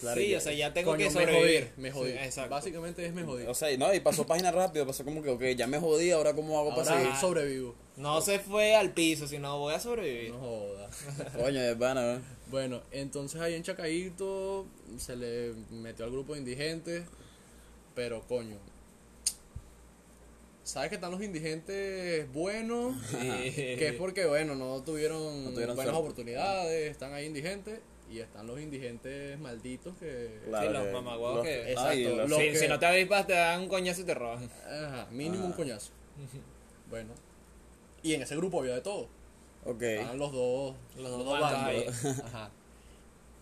[0.00, 1.60] Claro, sí, y- o sea, ya tengo coño, que me sobrevivir.
[1.62, 2.12] jodí, me jodí.
[2.12, 2.50] Sí, exacto.
[2.50, 3.46] Básicamente es me jodí.
[3.46, 6.10] O sea, y no, y pasó página rápido, pasó como que, ok, ya me jodí,
[6.10, 7.14] ahora cómo hago para seguir.
[7.16, 7.74] sobrevivo.
[7.96, 10.32] No se fue al piso, sino voy a sobrevivir.
[10.32, 10.90] No joda.
[11.40, 12.18] Coño, de pana, ¿eh?
[12.50, 14.66] bueno, entonces ahí en Chacaíto
[14.98, 17.04] se le metió al grupo de indigentes,
[17.94, 18.58] pero coño.
[20.64, 22.96] ¿Sabes que están los indigentes buenos?
[23.12, 25.98] que es porque, bueno, no tuvieron, No tuvieron buenas suerte.
[26.10, 27.80] oportunidades, están ahí indigentes.
[28.10, 30.40] Y están los indigentes malditos que...
[30.46, 30.92] Claro, Sí, los que-
[31.34, 33.68] los- que- Exacto, ay, los- los- si, que- si no te avispas, te dan un
[33.68, 34.44] coñazo y te roban.
[34.66, 35.56] Ajá, mínimo un Ah.
[35.56, 35.90] coñazo.
[36.90, 37.12] Bueno.
[38.02, 39.08] Y en ese grupo había de todo.
[39.64, 39.82] Ok.
[39.82, 42.04] Estaban los dos, Los los dos dos bandos.
[42.24, 42.50] Ajá.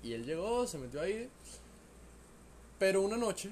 [0.03, 1.29] Y él llegó, se metió ahí.
[2.79, 3.51] Pero una noche,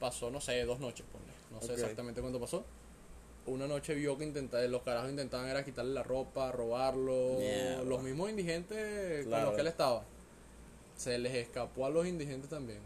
[0.00, 1.28] pasó, no sé, dos noches, ponle.
[1.52, 2.64] No sé exactamente cuánto pasó.
[3.46, 7.36] Una noche vio que intenta- los carajos intentaban era quitarle la ropa, robarlo.
[7.38, 7.82] Mierda.
[7.84, 10.04] Los mismos indigentes con los que él estaba.
[10.96, 12.78] Se les escapó a los indigentes también.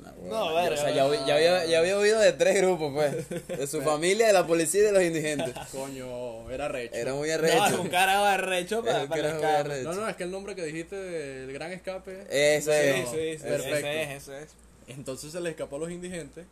[0.00, 3.48] No, No, bueno, verga, o sea, ya, había, ya había oído de tres grupos, pues.
[3.58, 5.54] De su familia, de la policía y de los indigentes.
[5.72, 6.94] Coño, era recho.
[6.94, 7.80] Era muy No, arrecho.
[7.82, 9.92] un carajo arrecho para, para arrecho.
[9.92, 12.26] No, no, es que el nombre que dijiste del gran escape.
[12.30, 13.08] Ese Sí, es.
[13.08, 13.76] sí, sí, Perfecto.
[13.88, 14.50] ese es, ese es.
[14.88, 16.44] Entonces se le escapó a los indigentes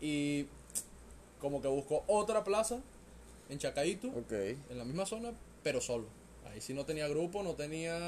[0.00, 0.46] y
[1.40, 2.80] como que buscó otra plaza
[3.48, 4.32] en Chacaíto, Ok.
[4.32, 5.32] en la misma zona,
[5.62, 6.06] pero solo.
[6.46, 7.98] Ahí sí no tenía grupo, no tenía...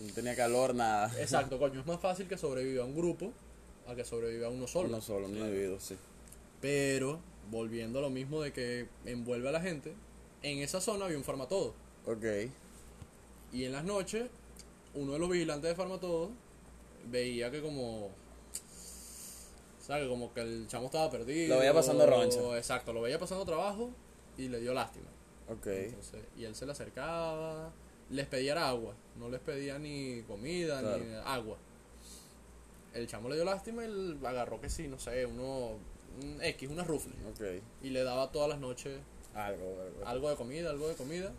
[0.00, 1.12] No tenía calor, nada.
[1.20, 3.32] Exacto, coño, es más fácil que sobreviva un grupo
[3.86, 4.88] a que sobreviva uno solo.
[4.88, 5.96] Uno solo, un individuo, sí.
[6.60, 7.20] Pero,
[7.50, 9.92] volviendo a lo mismo de que envuelve a la gente,
[10.42, 11.74] en esa zona había un farmatodo.
[12.06, 12.24] Ok.
[13.52, 14.28] Y en las noches
[14.94, 16.30] uno de los vigilantes de Farmatodo
[17.10, 18.10] veía que como...
[20.08, 21.54] Como que el chamo estaba perdido.
[21.54, 22.56] Lo veía pasando roncha.
[22.56, 23.90] Exacto, lo veía pasando trabajo
[24.38, 25.08] y le dio lástima.
[25.48, 25.66] Ok.
[25.66, 27.72] Entonces, y él se le acercaba,
[28.10, 31.04] les pedía agua, no les pedía ni comida Claro.
[31.04, 31.56] ni agua.
[32.94, 35.76] El chamo le dio lástima y él agarró que sí, no sé, uno
[36.22, 37.62] un X, una rufle Ok.
[37.82, 38.98] y le daba todas las noches
[39.34, 40.06] Algo, algo.
[40.06, 41.32] algo de comida, algo de comida.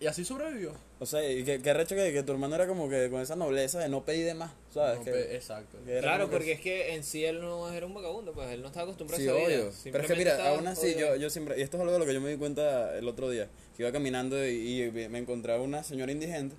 [0.00, 0.72] Y así sobrevivió.
[0.98, 3.36] O sea, y que, que recho que, que tu hermano era como que con esa
[3.36, 4.98] nobleza de no pedir de más, ¿sabes?
[5.00, 5.76] No, Que- pe- exacto.
[5.84, 8.68] que Claro, porque es que en sí él no era un vagabundo, pues él no
[8.68, 9.70] estaba acostumbrado Sí, a esa vida.
[9.92, 12.06] Pero es que mira, aún así, yo, yo siempre, y esto es algo de lo
[12.06, 15.62] que yo me di cuenta el otro día, que iba caminando y, y me encontraba
[15.62, 16.56] una señora indigente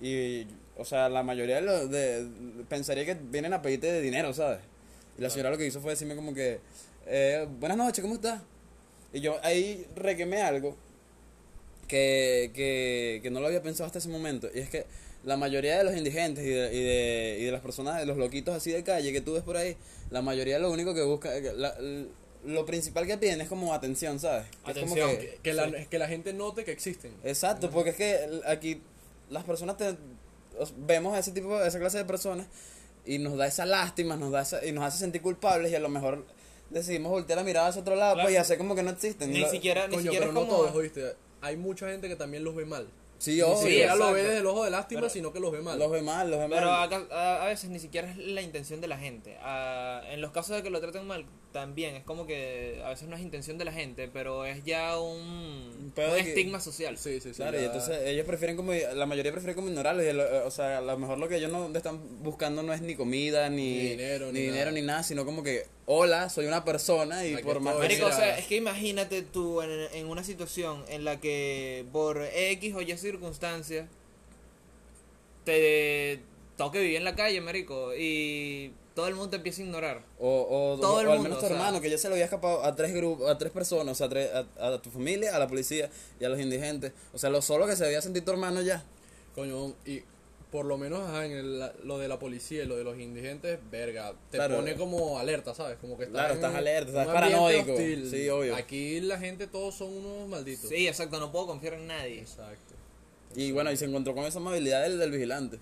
[0.00, 2.26] y, o sea, la mayoría de los, de,
[2.68, 4.58] pensaría que vienen a pedirte dinero, ¿sabes?
[5.16, 6.58] Y la señora lo que hizo fue decirme como que,
[7.06, 8.42] eh, buenas noches, ¿cómo estás?
[9.12, 10.76] Y yo ahí requemé algo
[11.92, 14.86] que, que, que no lo había pensado hasta ese momento, y es que
[15.24, 18.16] la mayoría de los indigentes y de, y de, y de las personas, de los
[18.16, 19.76] loquitos así de calle que tú ves por ahí,
[20.10, 21.76] la mayoría lo único que busca, la-
[22.46, 24.46] lo principal que piden es como atención, ¿sabes?
[24.64, 25.10] Que es como Atención.
[25.20, 25.86] que- Que, la, Sí.
[25.90, 27.12] que la gente note que existen.
[27.24, 28.80] exacto, porque es que aquí
[29.30, 29.94] las personas te,
[30.58, 32.46] os- vemos a ese tipo, a esa clase de personas
[33.04, 35.80] y nos da esa lástima, nos da esa, y nos hace sentir culpables y a
[35.80, 36.24] lo mejor
[36.70, 38.26] decidimos voltear la mirada hacia otro lado Claro.
[38.26, 39.30] pues, y hacer como que no existen.
[39.30, 41.12] Ni Lo- siquiera, ni Coño, siquiera pero es no todos, ¿oíste?
[41.42, 42.88] Hay mucha gente que también los ve mal.
[43.18, 43.56] Sí, obvio.
[43.58, 44.14] siquiera lo exacto.
[44.14, 45.78] ve desde el ojo de lástima, Pero- sino que los ve mal.
[45.78, 46.82] Los ve mal, los ve Pero mal.
[46.92, 49.36] acá- a, a veces ni siquiera es la intención de la gente.
[49.42, 53.06] Ah, en los casos de que lo traten mal, también es como que a veces
[53.08, 56.98] no es intención de la gente, pero es ya un, que- estigma social.
[56.98, 57.36] Sí, sí, sí.
[57.36, 60.78] Claro, y entonces ellos prefieren como, la mayoría prefiere como ignorarlos, y lo- o sea,
[60.78, 63.88] a lo mejor lo que ellos no están buscando no es ni comida, ni, Ni
[63.90, 64.72] dinero, ni dinero, nada.
[64.72, 67.76] ni nada, sino como que, hola, soy una persona y Aquí por más...
[67.76, 72.22] Marico, o sea, es que imagínate tú en, en una situación en la que por
[72.22, 73.86] X o Y circunstancias
[75.44, 76.20] te
[76.56, 80.04] toque vivir en la calle, marico, y todo el mundo te empieza a ignorar.
[80.20, 81.56] O, o, Todo o el al mundo, menos tu o sea.
[81.56, 84.06] hermano, que ya se lo había escapado a tres grupos, a tres personas, o sea,
[84.06, 84.30] a, tres-
[84.60, 86.92] a, a tu familia, a la policía y a los indigentes.
[87.12, 88.84] O sea, lo solo que se debía sentir tu hermano ya.
[89.34, 90.02] Coño, y
[90.52, 93.58] por lo menos ajá, en el- lo de la policía y lo de los indigentes,
[93.70, 94.56] verga, te Claro.
[94.56, 95.78] pone como alerta, ¿sabes?
[95.78, 97.72] Como que estás Claro, en estás alerta, estás paranoico.
[97.72, 98.10] hostil.
[98.10, 98.54] Sí, obvio.
[98.54, 100.68] Aquí la gente todos son unos malditos.
[100.68, 102.20] Sí, exacto, no puedo confiar en nadie.
[102.20, 102.74] Exacto.
[103.34, 105.58] Y bueno, y se encontró con esa amabilidad del, del vigilante.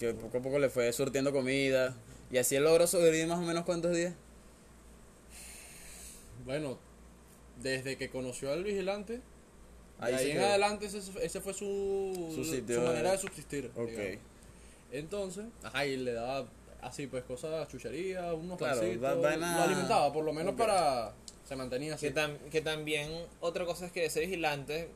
[0.00, 1.94] Que poco a poco le fue surtiendo comida.
[2.30, 4.14] Y así él logró sobrevivir más o menos cuántos días.
[6.46, 6.78] Bueno,
[7.62, 9.20] desde que conoció al vigilante,
[10.02, 10.46] Ahí de en quedó.
[10.46, 13.70] adelante ese, ese fue su, Su de- manera de subsistir.
[13.76, 13.88] Ok.
[13.88, 14.18] digamos.
[14.90, 16.46] Entonces, ajá, y le daba
[16.82, 19.28] así pues cosas, chucherías, unos Claro, pancitos, lo
[19.62, 21.12] alimentaba, por lo menos para...
[21.48, 22.08] se mantenía así.
[22.08, 24.88] Que, tam- que también otra cosa es que ese vigilante,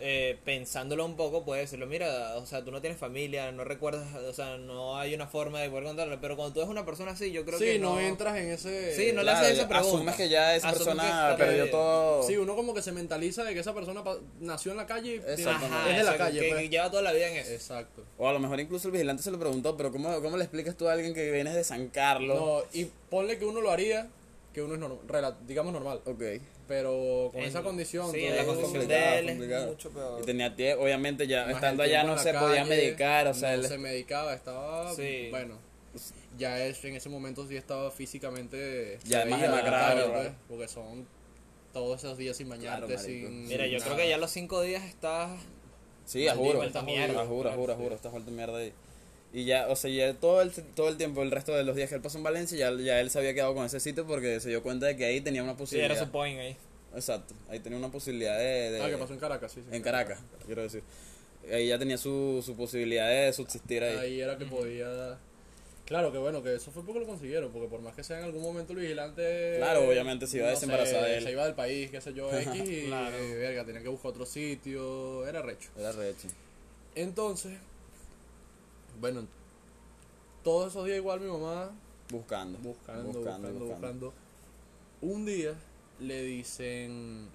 [0.00, 4.06] eh, pensándolo un poco, puede decirlo, mira, o sea, tú no tienes familia, no recuerdas,
[4.14, 7.12] o sea, no hay una forma de poder contarlo, pero cuando tú eres una persona
[7.12, 8.94] así, yo creo sí, que no, entras en ese...
[8.96, 9.96] Sí, no le Claro, haces esa pregunta.
[9.96, 12.22] Asumes que ya esa Asumes persona que- perdió que- todo.
[12.22, 14.02] Sí, uno como que se mentaliza de que esa persona
[14.40, 15.76] nació en la calle y tiene- Exactamente.
[15.76, 16.40] Ajá, es de la exacto, calle.
[16.40, 16.70] que, pues.
[16.70, 17.50] lleva toda la vida en eso.
[17.52, 18.02] Exacto.
[18.18, 20.76] O a lo mejor incluso el vigilante se lo preguntó, pero ¿cómo, cómo le explicas
[20.76, 22.38] tú a alguien que vienes de San Carlos?
[22.38, 24.08] No, y ponle que uno lo haría,
[24.60, 26.22] que uno es normal, digamos normal, Ok.
[26.68, 28.10] pero con En- esa condición...
[28.12, 29.64] Sí, en la condición de él complicado.
[29.64, 30.20] es mucho peor.
[30.22, 33.56] Y tenía tiempo, obviamente ya Más estando allá no se podía calle, medicar, o sea,
[33.56, 35.28] no él- se medicaba, estaba Sí.
[35.30, 35.58] bueno.
[36.38, 40.12] Ya es, en ese momento sí estaba físicamente Ya, se más veía calle, claro.
[40.12, 41.06] pues, porque son
[41.72, 44.10] todos esos días sin bañarte, Claro, sin Mira, yo sin creo que nada.
[44.10, 45.30] ya los cinco días estás...
[46.04, 47.24] Sí, a juro, mierda.
[47.26, 48.72] juro, juro, juro, estás vuelto mierda ahí.
[49.32, 51.88] Y ya, o sea, ya todo el, todo el tiempo, el resto de los días
[51.88, 54.40] que él pasó en Valencia, ya, ya él se había quedado con ese sitio porque
[54.40, 55.92] se dio cuenta de que ahí tenía una Sí, posibilidad.
[55.96, 56.56] era su point ahí.
[56.94, 58.72] Exacto, ahí tenía una posibilidad de...
[58.72, 59.76] de- Ah, que pasó en Caracas, sí, sí.
[59.76, 60.82] en Caracas, quiero decir.
[61.52, 63.96] Ahí ya tenía su, su posibilidad de subsistir ahí.
[63.96, 65.16] Ahí era que podía...
[65.86, 68.24] Claro que bueno, que eso fue porque lo consiguieron, porque por más que sea en
[68.24, 69.54] algún momento el vigilante...
[69.58, 71.24] Claro, obviamente se iba a no sé, desembarazar de él.
[71.24, 73.16] Se iba del país, qué sé yo, X, y Claro.
[73.16, 75.70] eh, verga, tenía que buscar otro sitio, era recho.
[75.78, 76.28] Era recho.
[76.94, 77.52] Entonces,
[79.00, 79.26] bueno,
[80.44, 81.70] todos esos días igual mi mamá
[82.10, 82.58] Buscando.
[82.58, 84.12] buscando, buscando, buscando, buscando.
[85.00, 85.54] Un día
[86.00, 87.28] le dicen,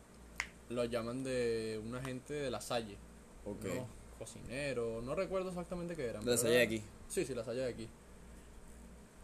[0.70, 2.97] lo llaman de un agente de la Salle,
[3.45, 3.66] Ok.
[3.66, 3.88] ¿no?
[4.20, 6.22] cocinero, no recuerdo exactamente qué eran.
[6.22, 6.82] De pero Salle era- aquí.
[7.09, 7.88] Sí, sí, la Salle de aquí.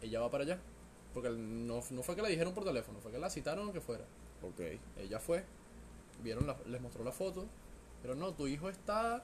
[0.02, 0.58] Ella va para allá,
[1.14, 3.80] porque no, no fue que la dijeron por teléfono, fue que la citaron o que
[3.80, 4.04] fuera.
[4.42, 4.60] Ok.
[4.98, 5.44] Ella fue,
[6.22, 7.46] vieron la- les mostró la foto,
[8.02, 9.22] pero no, tu hijo está,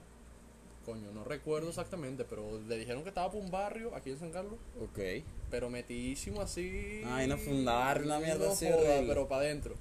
[0.89, 4.31] coño, no recuerdo exactamente, pero le dijeron que estaba por un barrio aquí en San
[4.31, 5.23] Carlos, Ok.
[5.51, 7.03] pero metidísimo así.
[7.05, 9.75] Ay, no barrio, una mierda no así joda, pero para adentro.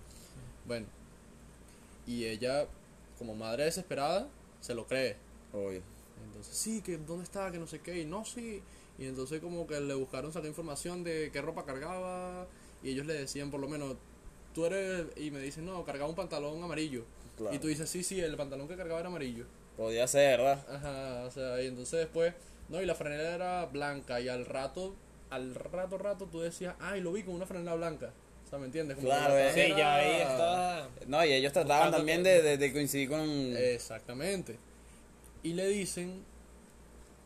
[0.66, 0.86] Bueno,
[2.06, 2.68] y ella,
[3.18, 4.28] como madre desesperada,
[4.60, 5.16] se lo cree.
[5.54, 5.82] Obvio.
[6.26, 8.62] Entonces, sí, que dónde está, que no sé qué, y no, sí.
[9.00, 12.48] Y entonces como que le buscaron sacar información de qué ropa cargaba
[12.84, 13.96] y ellos le decían por lo menos,
[14.54, 17.06] tú eres, y me dicen, no, cargaba un pantalón amarillo.
[17.38, 17.56] Claro.
[17.56, 19.46] Y tú dices, sí, sí, el pantalón que cargaba era amarillo.
[19.78, 20.66] Podía ser, ¿verdad?
[20.70, 22.34] Ajá, o sea, y entonces después,
[22.70, 24.96] no, y la franela era blanca y al rato,
[25.30, 28.12] al rato, rato tú decías, ay, lo vi con una franela blanca.
[28.46, 28.96] O sea, ¿me entiendes?
[28.96, 29.54] Como Claro, que eh.
[29.68, 30.90] Sí, ya ahí está.
[31.06, 33.30] No, y ellos trataban también que- de, de, de coincidir con...
[33.58, 34.58] Exactamente.
[35.44, 36.24] Y le dicen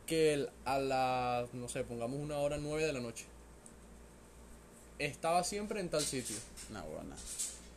[0.08, 3.26] que el- a las, no sé, pongamos una hora nueve de la noche.
[5.00, 6.36] Estaba siempre en tal sitio.
[6.72, 7.16] No, bueno,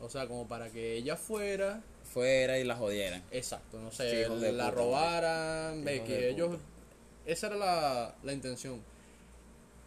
[0.01, 1.81] O sea, como para que ella fuera,
[2.15, 3.23] fuera y la jodieran.
[3.33, 6.49] exacto, no sé, de la puta, robaran, Hijos que de ellos...
[6.51, 6.63] puta.
[7.27, 8.81] Esa era la, la intención.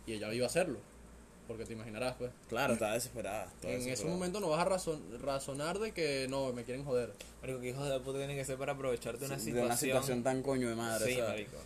[0.05, 0.79] Y ella iba a hacerlo.
[1.47, 2.31] Porque te imaginarás, pues.
[2.49, 3.45] Claro, estaba desesperada.
[3.45, 7.13] estaba En ese momento no vas a razon- razonar de que no, me quieren joder.
[7.41, 9.65] Marico, que hijos de puta tienen que ser para aprovecharte de una de situación.
[9.65, 11.05] una situación tan coño de madre.
[11.05, 11.29] Sí, ¿sabes?
[11.29, 11.57] marico.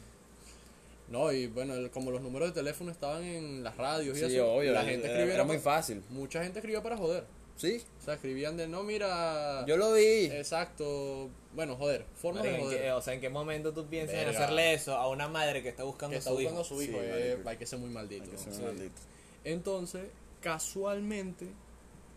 [1.10, 4.36] No, y bueno, el- como los números de teléfono estaban en las radios y Sí,
[4.36, 4.72] eso, obvio.
[4.74, 6.04] la era- gente era, escribía era muy fácil.
[6.10, 7.24] Mucha gente escribía para joder.
[7.62, 9.64] Sí, O sea, escribían de no, mira.
[9.68, 10.26] yo lo vi.
[10.26, 11.30] Exacto.
[11.54, 12.06] Bueno, joder.
[12.16, 12.82] Formas Marico, de ¿en joder.
[12.82, 15.70] qué- o sea, ¿en qué momento tú piensas en hacerle eso a una madre que
[15.70, 16.74] está buscando que a está su buscando hijo?
[16.74, 16.94] a su hijo.
[17.00, 18.24] Sí, eh, hay que ser muy maldito.
[18.24, 18.62] Hay que ser Sí.
[18.64, 19.00] maldito.
[19.44, 20.08] Entonces,
[20.42, 21.48] casualmente,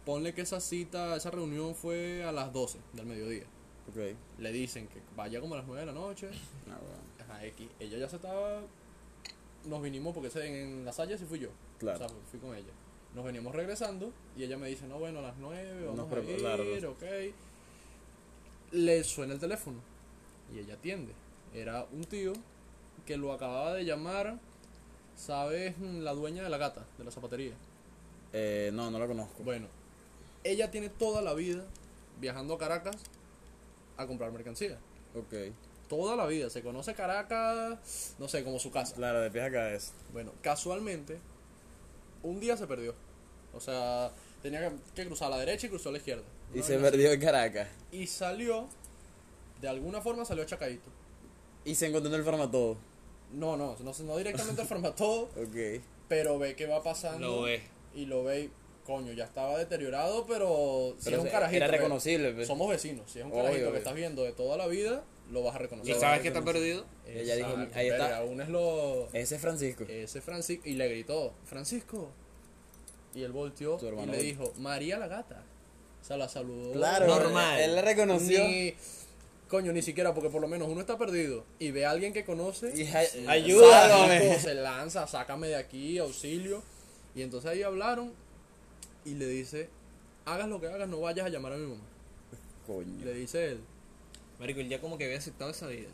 [0.07, 3.45] ponle que esa cita, esa reunión fue a las 12 del mediodía.
[3.90, 4.16] Ok.
[4.38, 6.28] Le dicen que vaya como a las 9 de la noche.
[6.66, 7.03] No, bueno.
[7.20, 7.68] Ajá, X.
[7.80, 8.62] Ella ya se estaba.
[9.66, 11.49] Nos vinimos porque ese- en la Salle sí fui yo.
[11.78, 12.05] Claro.
[12.05, 12.72] O sea, fui con ella.
[13.14, 16.62] Nos veníamos regresando y ella me dice, no, bueno, a las 9 vamos Nos a
[16.62, 17.02] ir, ok.
[18.72, 19.78] Le suena el teléfono
[20.52, 21.12] y ella atiende.
[21.54, 22.32] Era un tío
[23.06, 24.38] que lo acababa de llamar,
[25.16, 25.78] ¿sabes?
[25.78, 27.54] La dueña de la gata, de la zapatería.
[28.32, 29.44] Eh, no, no lo conozco.
[29.44, 29.68] Bueno,
[30.42, 31.64] ella tiene toda la vida
[32.20, 32.96] viajando a Caracas
[33.96, 34.78] a comprar mercancía.
[35.14, 35.54] Ok.
[35.88, 36.50] Toda la vida.
[36.50, 38.96] Se conoce Caracas, no sé, como su casa.
[38.96, 39.92] Claro, de pies a cabeza.
[40.12, 41.20] Bueno, casualmente,
[42.24, 42.94] un día se perdió.
[43.57, 46.22] O sea, tenía que- cruzar a la derecha y cruzó a la izquierda.
[46.55, 47.68] Y se perdió en Caracas.
[47.92, 48.68] Y salió,
[49.61, 50.90] de alguna forma salió chacadito.
[51.64, 52.76] Y se encontró en el formatodo.
[53.32, 55.82] No, no, no, no directamente al formato, Ok.
[56.09, 57.26] pero ve que va pasando.
[57.26, 57.62] Lo ve.
[57.94, 58.50] Y lo ve y,
[58.86, 61.57] coño, ya estaba deteriorado, pero si es un carajito.
[61.64, 62.32] era reconocible.
[62.32, 62.46] pues.
[62.46, 63.11] Somos vecinos.
[63.11, 65.02] Si es un Obvio, carajito que estás viendo de toda la vida,
[65.32, 65.96] lo vas a reconocer.
[65.96, 66.84] ¿Y sabes que está perdido?
[67.07, 68.18] Ella dijo, ahí está.
[68.18, 69.09] Aún es lo.
[69.12, 69.84] Ese es Francisco.
[69.88, 70.68] Ese Francisco.
[70.68, 72.11] Y le gritó, Francisco.
[73.14, 75.42] Y él volteó y le dijo, María la gata.
[76.02, 76.72] O sea, la saludó.
[76.72, 77.60] Claro, Normal.
[77.60, 78.44] Él le reconoció.
[78.46, 78.74] Ni,
[79.48, 82.24] coño, ni siquiera, porque por lo menos uno está perdido y ve a alguien que
[82.24, 82.72] conoce.
[82.76, 83.88] Y ay- se ayuda.
[83.88, 84.38] lanza, Sálvame.
[84.40, 86.62] Se lanza, sácame de aquí, auxilio.
[87.14, 88.12] Y entonces ahí hablaron
[89.04, 89.68] y le dice,
[90.24, 91.84] hagas lo que hagas, no vayas a llamar a mi mamá.
[92.66, 93.04] Coño.
[93.04, 93.60] Le dice él.
[94.40, 95.88] Marico, él ya como que había aceptado esa vida.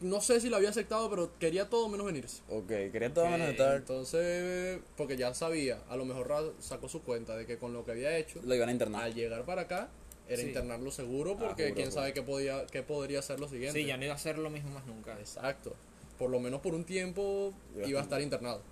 [0.00, 2.42] No sé si lo había aceptado, pero quería todo menos venirse.
[2.48, 3.76] Ok, quería todo menos estar.
[3.76, 7.92] Entonces, porque ya sabía, a lo mejor sacó su cuenta de que con lo que
[7.92, 9.04] había hecho, Lo iban a internar.
[9.04, 9.88] al llegar para acá,
[10.28, 10.48] era Sí.
[10.48, 12.00] internarlo seguro, Ah, porque juro, quién juro.
[12.00, 13.78] sabe qué, podía, qué podría ser lo siguiente.
[13.80, 15.16] Sí, ya no iba a ser lo mismo más nunca.
[15.20, 15.74] Exacto.
[16.18, 18.62] Por lo menos por un tiempo Iba a iba a estar- internado.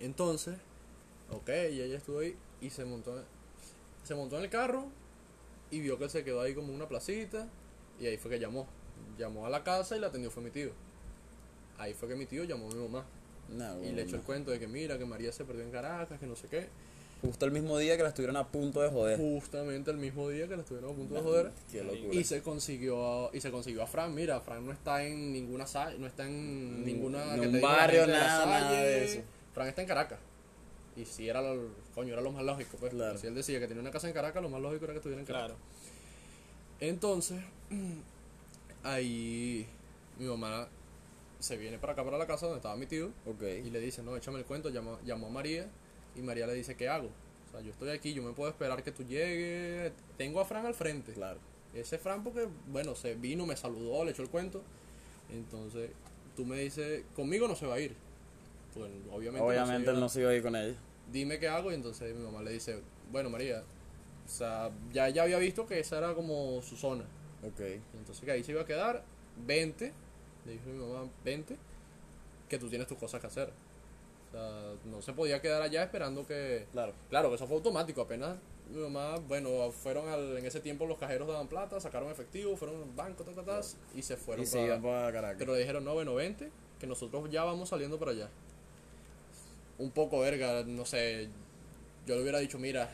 [0.00, 0.56] Entonces,
[1.30, 3.22] ok, y ella estuvo ahí y se montó,
[4.02, 4.86] se montó en el carro
[5.70, 7.48] y vio que se quedó ahí como una placita
[8.00, 8.66] y ahí fue que llamó.
[9.18, 10.70] Llamó a la casa y la atendió fue mi tío.
[11.78, 13.04] Ahí fue que mi tío llamó a mi mamá
[13.48, 16.18] No, y le echó el cuento de que mira, que María se perdió en Caracas,
[16.20, 16.68] que no sé qué.
[17.22, 19.18] Justo el mismo día que la estuvieron a punto de joder.
[19.18, 21.50] Justamente el mismo día que la estuvieron a punto de joder.
[21.70, 22.14] Qué locura.
[22.14, 24.14] Y se consiguió a- y se consiguió a Fran.
[24.14, 27.52] Mira, Fran no está en ninguna sa- no está en Ni- ninguna ni que un
[27.52, 28.76] te diga la barrio, de nada, Salle.
[28.88, 29.20] de eso.
[29.52, 30.18] Fran está en Caracas.
[30.96, 32.92] Y si era lo, coño, era lo más lógico, pues.
[32.94, 33.18] Claro.
[33.18, 35.20] Si él decía que tenía una casa en Caracas, lo más lógico era que estuviera
[35.20, 35.48] en Caracas.
[35.56, 35.60] Claro.
[36.80, 37.38] Entonces,
[38.82, 39.66] ahí
[40.18, 40.68] mi mamá
[41.38, 43.10] se viene para acá para la casa donde estaba mi tío
[43.40, 45.68] y le dice, no, échame el cuento, llamó, llamó a María
[46.14, 47.08] y María le dice, ¿qué hago?
[47.48, 50.66] O sea, yo estoy aquí, yo me puedo esperar que tú llegues, tengo a Fran
[50.66, 51.12] al frente.
[51.12, 51.40] Claro.
[51.74, 54.62] Ese Fran porque, bueno, se vino, me saludó, le echó el cuento.
[55.32, 55.90] Entonces,
[56.36, 57.96] tú me dices, conmigo no se va a ir.
[58.74, 60.76] Pues obviamente, Obviamente no él no se iba a ir con ella.
[61.10, 63.64] Dime qué hago y entonces mi mamá le dice, bueno María,
[64.24, 67.04] o sea, ya, ya había visto que esa era como su zona.
[67.42, 67.60] Ok.
[67.94, 69.02] Entonces que ahí se iba a quedar,
[69.46, 69.92] vente,
[70.46, 71.56] le dijo mi mamá, vente,
[72.48, 73.50] que tú tienes tus cosas que hacer.
[74.28, 76.66] O sea, no se podía quedar allá esperando que...
[76.72, 76.92] Claro.
[77.08, 78.36] Claro, que eso fue automático, apenas
[78.70, 82.80] mi mamá, bueno, fueron al, en ese tiempo los cajeros daban plata, sacaron efectivo, fueron
[82.82, 83.60] al banco, ta, ta, ta,
[83.96, 85.36] y se fueron Y se pa- iban para Caracas.
[85.40, 88.28] Pero le dijeron, no, bueno, vente, que nosotros ya vamos saliendo para allá.
[89.78, 91.28] Un poco verga, no sé,
[92.06, 92.88] yo le hubiera dicho, mira,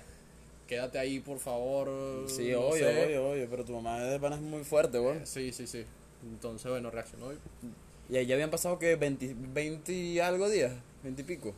[0.67, 1.89] quédate ahí, por favor.
[2.29, 3.05] Sí, no obvio, sé.
[3.07, 3.47] obvio, obvio.
[3.51, 5.27] Pero tu mamá de pana es muy fuerte, weón.
[5.27, 5.85] Sí, sí, sí.
[6.25, 7.39] Entonces, bueno, reaccionó y,
[8.13, 11.55] Y ahí ya habían pasado que 20, 20 y algo días, 20 y pico.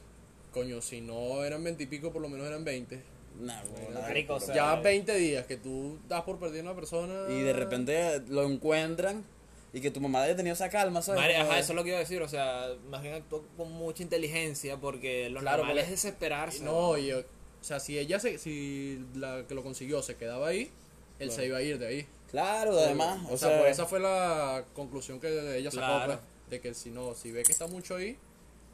[0.52, 3.00] coño, si no eran 20 y pico, por lo menos eran 20.
[3.40, 3.62] Nah,
[4.02, 7.26] Marico, o sea, Ya 20 días que tú das por perder a una persona.
[7.32, 9.24] Y de repente lo encuentran
[9.72, 11.20] y que tu mamá haya tenido esa calma, ¿sabes?
[11.20, 13.70] Madre, ajá, eso es lo que iba a decir, o sea, más bien actuó con
[13.70, 16.64] mucha inteligencia porque lo Claro, normal porque- es desesperarse.
[16.64, 17.12] No, y,
[17.60, 20.70] o sea, si ella se, si la que lo consiguió se quedaba ahí,
[21.18, 21.32] él Claro.
[21.32, 22.06] se iba a ir de ahí.
[22.30, 23.20] Claro, además.
[23.28, 26.06] o, O, sea, sea, pues esa fue la conclusión que ella sacó, Claro.
[26.14, 28.16] pues, de que si no, si ve que está mucho ahí,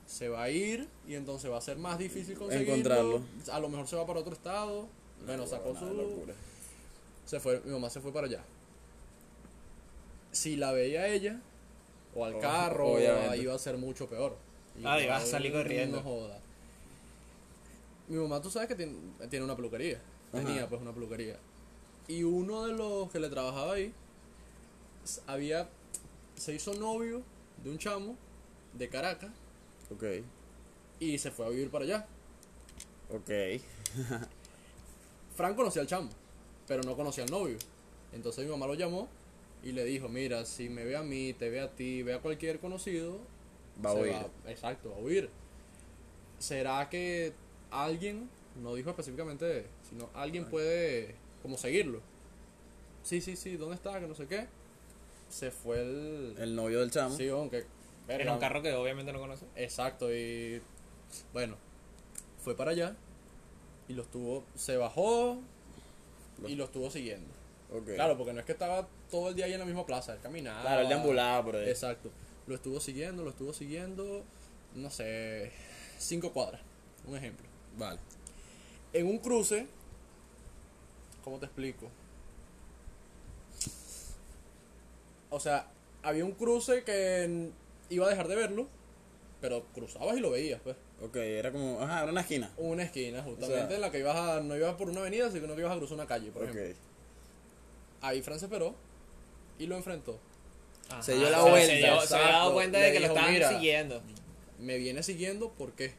[0.07, 2.74] se va a ir y entonces va a ser más difícil conseguirlo.
[2.74, 3.22] Encontrarlo.
[3.51, 4.87] A lo mejor se va para otro estado.
[5.24, 6.35] Bueno, sacó su locura.
[7.24, 8.43] se fue, mi mamá se fue para allá.
[10.32, 11.41] Si la veía ella
[12.14, 13.39] o al Oh, carro, obviamente.
[13.39, 14.37] iba a ser mucho peor.
[14.85, 16.01] Ah, iba a salir no corriendo.
[16.03, 16.39] joda.
[18.09, 18.95] Mi mamá, tú sabes que tiene,
[19.31, 20.01] tiene una peluquería.
[20.33, 20.43] Ajá.
[20.45, 21.39] Tenía pues una peluquería.
[22.09, 23.93] Y uno de los que le trabajaba ahí
[25.27, 25.69] había
[26.37, 27.23] se hizo novio
[27.63, 28.17] de un chamo
[28.73, 29.31] de Caracas
[29.91, 30.03] Ok,
[30.99, 32.07] y se fue a vivir para allá.
[33.11, 33.61] ok.
[35.37, 36.11] Frank conocía al chamo,
[36.67, 37.57] pero no conocía al novio.
[38.13, 39.09] Entonces mi mamá lo llamó
[39.63, 42.21] y le dijo, mira, si me ve a mí, te ve a ti, ve a
[42.21, 43.19] cualquier conocido,
[43.85, 44.15] Va a huir.
[44.47, 45.29] exacto, va a huir.
[46.39, 47.33] ¿Será que
[47.83, 48.29] alguien,
[48.62, 52.01] no dijo específicamente, sino alguien puede como seguirlo?
[53.03, 53.99] Sí, sí, sí, ¿dónde está?
[54.01, 54.47] Que no sé qué.
[55.29, 56.37] Se fue el...
[56.39, 57.16] El novio del chamo.
[57.16, 57.66] Sí, aunque...
[58.07, 59.47] En un carro que obviamente no conoce.
[59.57, 60.61] Exacto, y
[61.33, 61.57] bueno,
[62.43, 62.97] fue para allá
[63.89, 65.39] y lo estuvo, se bajó
[66.47, 67.33] y lo estuvo siguiendo.
[67.87, 70.20] Claro, porque no es que estaba todo el día ahí en la misma plaza, él
[70.22, 70.61] caminaba.
[70.61, 71.68] Claro, él deambulaba por ahí.
[71.68, 72.11] Exacto.
[72.47, 74.22] Lo estuvo siguiendo, lo estuvo siguiendo,
[74.75, 75.51] no sé,
[75.99, 76.61] cinco cuadras,
[77.07, 77.47] un ejemplo.
[77.77, 77.99] Vale.
[78.93, 79.66] En un cruce,
[81.25, 81.89] ¿cómo te explico?
[85.31, 85.66] O sea,
[86.03, 87.51] había un cruce que
[87.91, 88.66] iba a dejar de verlo,
[89.41, 90.77] pero cruzabas y lo veías, pues.
[91.03, 91.81] Ok, era como.
[91.81, 92.51] Ajá, era una esquina.
[92.57, 95.31] Una esquina, justamente, O sea- en la que ibas a, no ibas por una avenida,
[95.31, 96.51] sino que ibas a cruzar una calle, por Ok.
[96.51, 96.77] ejemplo.
[98.01, 98.75] Ahí Fran se esperó
[99.59, 100.18] y lo enfrentó.
[100.91, 102.93] Ajá, Se dio la o sea, vuelta, Se, dio- se había dado cuenta Le de
[102.93, 104.03] que lo estaban siguiendo.
[104.61, 105.95] Me viene siguiendo, ¿por qué?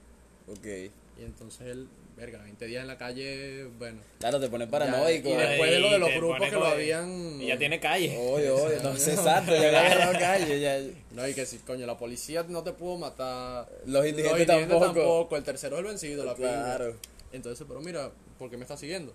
[0.47, 0.91] Ok.
[1.18, 1.88] Y entonces él,
[2.18, 4.01] verga, 20 días en la calle, bueno.
[4.20, 5.30] Claro, te pone ya- paranoico.
[5.30, 5.38] y ¿eh?
[5.38, 7.41] después de lo de los grupos que lo habían.
[7.41, 8.18] Y ya tiene calle.
[8.18, 10.80] Oye, oye, no sé, exacto, ya había agarrado calle, ya.
[11.11, 13.70] No, y que si, coño, la policía no te pudo matar.
[13.86, 15.36] Los indigentes tampoco.
[15.38, 16.51] El tercero es el vencido, la pinga.
[16.51, 16.95] Claro.
[17.32, 19.13] Entonces, pero mira, ¿por qué me estás siguiendo?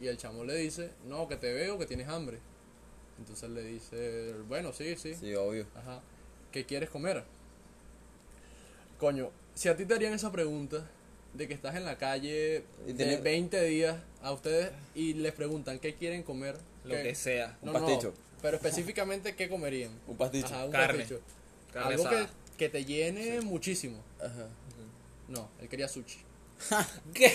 [0.00, 2.38] Y el chamo le dice, no, que te veo, que tienes hambre.
[3.18, 5.14] Entonces le dice, bueno, sí, sí.
[5.14, 5.66] Sí, obvio.
[5.74, 6.00] Ajá.
[6.52, 7.22] ¿Qué quieres comer?
[8.98, 10.88] Coño, si a ti te harían esa pregunta
[11.34, 15.78] de que estás en la calle de tiene- 20 días a ustedes y les preguntan
[15.78, 16.56] qué quieren comer.
[16.84, 17.02] Lo ¿qué?
[17.02, 17.56] que sea.
[17.62, 18.14] Un No, no, pasticho.
[18.42, 19.92] pero específicamente qué comerían.
[20.06, 20.46] Un pasticho.
[20.46, 20.98] Ajá, un Carne.
[20.98, 21.20] pasticho.
[21.72, 22.26] Carne Algo que,
[22.56, 24.02] que te llene muchísimo.
[24.18, 24.48] Ajá.
[25.28, 26.18] No, él quería sushi.
[27.14, 27.32] ¿Qué?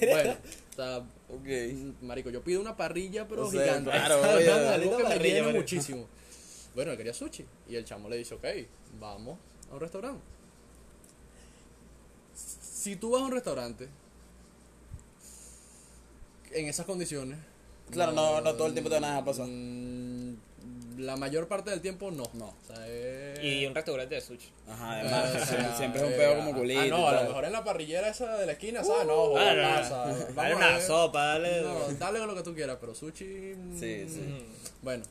[0.00, 0.36] Bueno,
[0.72, 0.98] o sea,
[1.28, 2.02] Ok.
[2.02, 3.90] marico, yo pido una parrilla pero O sea, gigante.
[3.90, 5.58] claro, Algo oye, algo que me parrilla, llene marico.
[5.60, 6.06] muchísimo.
[6.74, 7.44] Bueno, él quería sushi.
[7.68, 8.44] Y el chamo le dice, ok,
[9.00, 9.38] vamos
[9.70, 10.20] a un restaurante.
[12.84, 13.88] Si tú vas a un restaurante
[16.52, 17.38] en esas condiciones.
[17.90, 19.46] Claro, no- no todo el tiempo te van a dejar pasar.
[19.48, 20.14] mm,
[20.98, 22.24] La mayor parte del tiempo no.
[22.34, 22.46] No.
[22.46, 24.48] O sea, es- Y un restaurante de sushi.
[24.68, 26.80] Ajá, Eh, además, o sea, siempre, es un eh, pedo como ah, culito.
[26.80, 29.06] Ah, no, a lo mejor en la parrillera esa de la esquina, ¿sabes?
[29.06, 30.34] No, joder, Ah, no.
[30.34, 31.62] Dale Vamos a una sopa, dale.
[31.62, 33.24] No, dale con lo que tú quieras, pero sushi.
[33.56, 34.20] mm, Sí, sí.
[34.20, 34.84] Mm.
[34.84, 35.04] Bueno,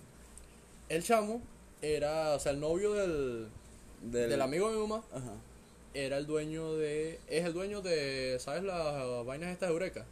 [0.90, 1.42] el chamo
[1.82, 3.48] era, o sea, el novio del,
[4.04, 5.34] Del, del amigo de mi mamá Ajá.
[5.94, 7.20] Era el dueño de.
[7.28, 8.64] Es el dueño de, ¿sabes?
[8.64, 10.06] Las vainas estas de Eureka.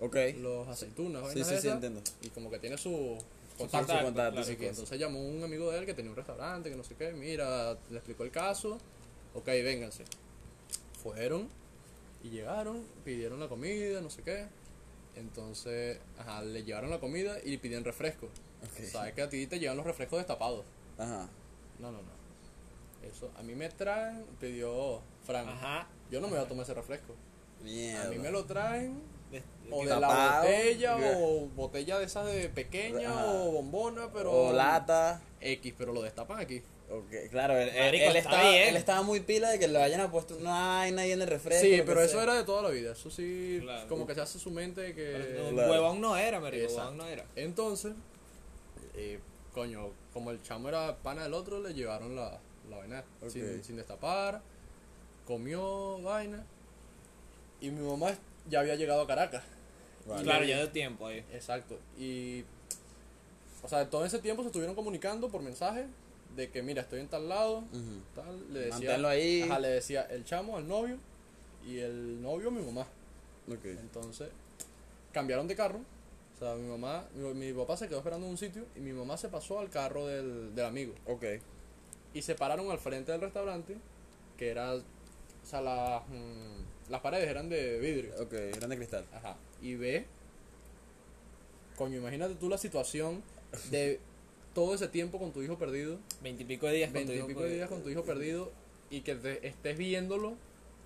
[0.00, 0.16] Ok.
[0.38, 2.02] Los aceitunas, Sí, vainas sí, sí, esas, entiendo.
[2.22, 3.16] Y como que tiene su
[3.52, 4.00] Su contacto.
[4.02, 4.70] contacto, Así su que cosa.
[4.80, 7.12] entonces llamó un amigo de él que tenía un restaurante, que no sé qué.
[7.12, 8.78] Mira, le explicó el caso.
[9.34, 10.04] Ok, vénganse.
[11.02, 11.48] Fueron
[12.22, 14.46] y llegaron, pidieron la comida, no sé qué.
[15.16, 18.26] Entonces, ajá, le llevaron la comida y pidieron refresco.
[18.62, 18.84] Ok.
[18.86, 20.64] Sabes que a ti te llevan los refrescos destapados.
[20.98, 21.28] Ajá.
[21.78, 22.21] No, no, no.
[23.02, 25.48] Eso, a mí me traen, pidió Frank.
[25.48, 25.88] Ajá.
[26.10, 27.14] Yo no me voy a tomar ese refresco.
[27.62, 28.04] Mierda.
[28.06, 29.02] A mí me lo traen
[29.70, 30.00] o de Tapado.
[30.00, 33.26] la botella o botella de esas de pequeña Ajá.
[33.32, 35.22] o bombona, pero O lata.
[35.40, 36.62] X, pero lo destapan aquí.
[36.90, 38.68] Ok, claro, él, él- Marico, él está estaba, bien.
[38.68, 40.36] él estaba muy pila de que le vayan a puesto.
[40.40, 41.64] No hay nadie en el refresco.
[41.64, 42.24] Sí, pero eso sea.
[42.24, 42.92] era de toda la vida.
[42.92, 43.88] Eso sí, Claro.
[43.88, 45.70] como que se hace su mente que No, Claro.
[45.72, 46.70] Huevón no era, marico.
[46.70, 47.24] Huevón no era.
[47.34, 47.94] entonces
[48.94, 49.20] eh,
[49.54, 52.38] coño, como el chamo era pana del otro, le llevaron la,
[52.72, 54.42] la vaina sin, sin destapar,
[55.26, 56.44] comió vaina
[57.60, 58.14] y mi mamá
[58.50, 59.44] ya había llegado a Caracas.
[60.06, 60.24] Vale.
[60.24, 61.24] Claro, ya dio tiempo ahí.
[61.32, 61.78] Exacto.
[61.96, 62.44] Y
[63.62, 65.86] o sea, todo ese tiempo se estuvieron comunicando por mensaje
[66.34, 67.62] de que, mira, estoy en tal lado,
[68.14, 69.42] tal, le decía, Manténlo ahí.
[69.42, 70.98] Ajá, le decía el chamo al novio
[71.64, 72.86] y el novio a mi mamá.
[73.48, 73.64] Ok.
[73.64, 74.30] Entonces,
[75.12, 75.80] cambiaron de carro.
[76.34, 78.92] O sea, mi mamá, mi, mi papá se quedó esperando en un sitio y mi
[78.92, 80.94] mamá se pasó al carro del, del amigo.
[81.06, 81.24] Ok.
[82.14, 83.76] Y se pararon al frente del restaurante,
[84.36, 84.82] que era, o
[85.44, 88.12] sea, las, mm, las paredes eran de vidrio.
[88.20, 89.04] Ok, grande cristal.
[89.12, 89.36] Ajá.
[89.60, 90.06] Y ve,
[91.76, 93.22] coño, imagínate tú la situación
[93.70, 94.00] de
[94.54, 97.54] todo ese tiempo con tu hijo perdido, Veintipico de días con tu hijo veintipico de
[97.54, 98.52] días con tu hijo perdido,
[98.90, 100.36] y que te estés viéndolo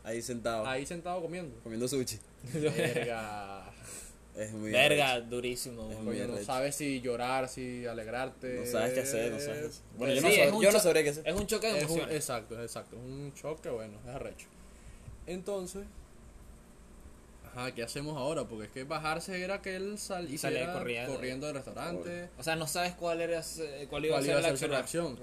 [0.05, 0.64] Ahí sentado.
[0.66, 1.59] ahí sentado comiendo.
[1.64, 2.20] Comiendo sushi.
[2.53, 3.64] Verga.
[4.37, 5.28] Es muy Verga, arrecho.
[5.30, 5.91] durísimo.
[5.91, 8.61] Es muy no sabes si llorar, si alegrarte.
[8.61, 9.82] No sabes qué hacer, no sabes qué hacer.
[9.97, 11.26] Bueno, yo Sí, no, es sab- un yo no cho- sabría qué hacer.
[11.28, 12.16] Es un choque de Es un- emociones.
[12.16, 12.97] exacto, exacto.
[12.97, 14.47] Es un choque, bueno, es arrecho.
[15.26, 15.84] Entonces,
[17.47, 18.45] ajá, ¿qué hacemos ahora?
[18.45, 21.47] Porque es que bajarse era que él sal Y salía hiciera corriendo.
[21.47, 22.28] del restaurante.
[22.39, 23.43] O sea, no sabes cuál era
[23.89, 24.70] cuál iba ¿Cuál a ser iba a la ser su acción.
[25.16, 25.18] reacción?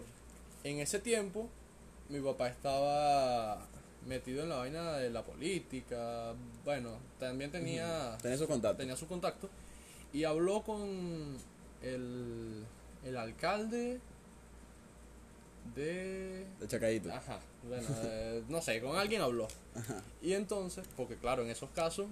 [0.64, 1.47] En ese tiempo,
[2.09, 3.68] mi papá estaba
[4.08, 6.34] metido en la vaina de la política.
[6.66, 8.78] Bueno, también tenía, Tenés su contacto.
[8.78, 9.49] tenía su contacto.
[10.12, 11.38] Y habló con
[11.82, 12.64] el,
[13.04, 13.99] el alcalde
[15.76, 17.12] de De.
[17.12, 19.47] Ajá, bueno, eh, no sé, con alguien habló.
[20.22, 22.08] Y entonces, porque claro, en esos casos,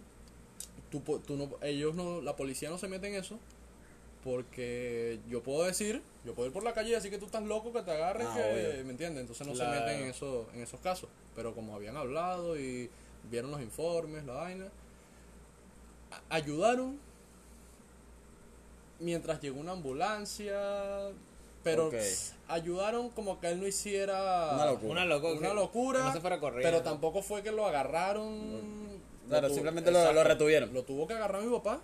[0.89, 3.37] tú, tú no, ellos no, la policía no se mete en eso,
[4.23, 7.43] porque yo puedo decir, yo puedo ir por la calle y decir que tú estás
[7.43, 8.83] loco, que te agarres, Ah, que.
[8.83, 9.21] ¿me entiendes?
[9.21, 9.73] Entonces no Claro.
[9.73, 11.09] se meten en, eso, en esos casos.
[11.35, 12.89] Pero como habían hablado y
[13.29, 14.65] vieron los informes, la vaina,
[16.29, 16.99] ayudaron
[18.99, 21.09] mientras llegó una ambulancia,
[21.63, 21.95] pero Ok.
[22.47, 24.91] ayudaron como que él no hiciera Una locura.
[24.91, 25.39] Una locura.
[25.39, 26.69] una locura, No se fuera corriendo.
[26.69, 28.99] pero tampoco fue que lo agarraron.
[29.27, 30.73] Claro, tu- simplemente lo- lo retuvieron.
[30.73, 31.81] Lo tuvo que agarrar mi papá,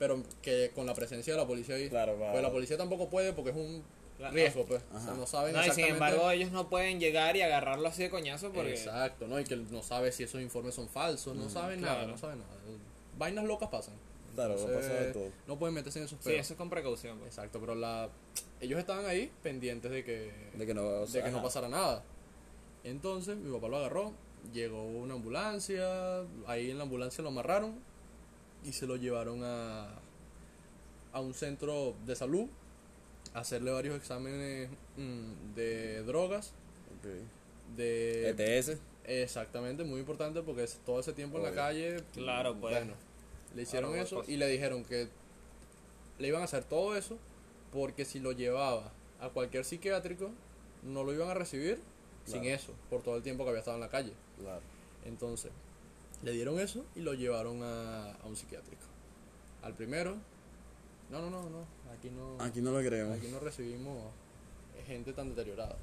[0.00, 1.90] pero que con la presencia de la policía ahí.
[1.90, 2.32] Claro, claro.
[2.32, 3.84] Pues la policía tampoco puede porque es un
[4.32, 4.82] riesgo, pues.
[4.92, 5.04] O Ajá.
[5.04, 8.08] sea, no saben No, y sin embargo, ellos no pueden llegar y agarrarlo así de
[8.10, 8.70] coñazo porque.
[8.70, 9.38] Exacto, ¿no?
[9.38, 12.50] Y que no sabe si esos informes son falsos, no saben nada, no saben nada.
[13.18, 13.94] Vainas locas pasan.
[14.34, 15.28] Claro, va a Entonces, pasar de todo.
[15.46, 16.40] No pueden meterse en esos Sí, pedos.
[16.40, 17.18] eso es con precaución.
[17.18, 17.28] pues.
[17.36, 18.08] Exacto, pero la
[18.62, 22.02] ellos estaban ahí pendientes de que De que no, o de que no pasara nada.
[22.84, 24.12] Entonces mi papá lo agarró,
[24.54, 27.89] llegó una ambulancia, ahí en la ambulancia lo amarraron
[28.64, 29.88] y se lo llevaron a,
[31.12, 32.46] a un centro de salud
[33.34, 36.52] a hacerle varios exámenes mm, de drogas,
[36.98, 37.76] Ok.
[37.76, 38.30] de...
[38.30, 38.78] ETS.
[39.04, 42.02] Exactamente, muy importante porque es- todo ese tiempo en la calle...
[42.12, 42.74] Claro, pues.
[42.74, 42.94] Bueno,
[43.54, 44.28] le hicieron Claro, eso pues.
[44.28, 45.08] y le dijeron que
[46.18, 47.16] le iban a hacer todo eso
[47.72, 50.30] porque si lo llevaba a cualquier psiquiátrico
[50.82, 51.78] no lo iban a recibir
[52.26, 54.12] sin eso, por todo el tiempo que había estado en la calle.
[54.38, 54.60] Claro.
[55.04, 55.50] Entonces,
[56.22, 58.82] le dieron eso y lo llevaron a, a un psiquiátrico.
[59.62, 60.16] Al primero,
[61.10, 61.64] no, no, no, no,
[61.96, 63.18] aquí no, Aquí no lo creemos.
[63.18, 64.12] aquí no recibimos
[64.86, 65.76] gente tan deteriorada.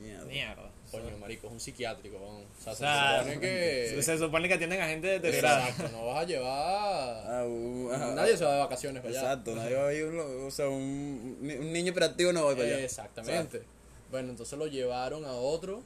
[0.00, 0.24] Mierda.
[0.24, 0.70] Mierda.
[0.90, 2.44] Coño, marico, es un psiquiátrico, vamos.
[2.58, 4.02] O sea, O sea, se supone que...
[4.02, 5.68] Se supone que atienden a gente deteriorada.
[5.68, 6.50] Exacto, no vas a llevar...
[6.50, 8.14] Ah, uh, ajá.
[8.14, 9.20] Nadie se va de vacaciones para allá.
[9.20, 12.84] Exacto, nadie va a ir, o sea, un, un niño operativo no va para allá.
[12.84, 13.62] Exactamente.
[14.10, 15.82] Bueno, entonces lo llevaron a otro.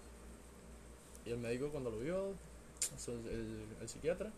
[1.24, 2.34] Y el médico cuando lo vio, o
[3.09, 4.31] el, el psiquiatra,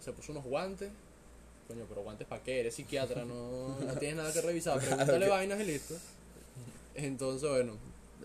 [0.00, 0.90] se puso unos guantes.
[1.68, 2.60] Coño, pero guantes para qué?
[2.60, 4.78] Eres psiquiatra, no, no tienes nada que revisar.
[4.80, 5.94] Pregúntale vainas y listo.
[6.94, 7.74] Entonces, bueno,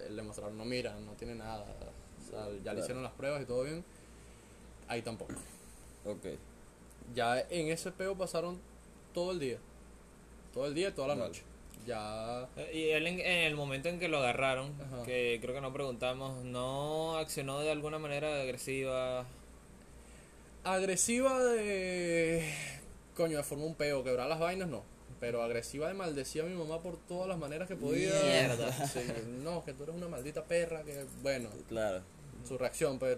[0.09, 1.63] le mostraron, no mira, no tiene nada.
[2.25, 3.83] O sea, ya le hicieron las pruebas y todo bien.
[4.87, 5.33] Ahí tampoco.
[6.05, 6.25] Ok.
[7.13, 8.59] Ya en ese peo pasaron
[9.13, 9.57] todo el día.
[10.53, 11.27] Todo el día y toda la Vale.
[11.27, 11.43] noche.
[11.85, 15.03] Ya Eh, Y él en, en el momento en que lo agarraron, Ajá.
[15.03, 19.25] que creo que no preguntamos, no accionó de alguna manera agresiva.
[20.65, 22.51] Agresiva de.
[23.15, 24.83] Coño, de forma un peo, quebrar las vainas no.
[25.19, 28.11] Pero agresiva de maldecía a mi mamá por todas las maneras que podía.
[28.23, 28.71] Mierda.
[28.87, 28.99] Sí,
[29.43, 32.01] no, que tú eres una maldita perra, que bueno, Claro.
[32.47, 33.17] su reacción, pues.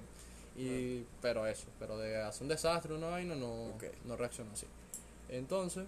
[0.57, 3.73] Y, pero eso, pero de hacer un desastre, una vaina, no,
[4.05, 4.65] no reaccionó así.
[5.29, 5.85] Entonces,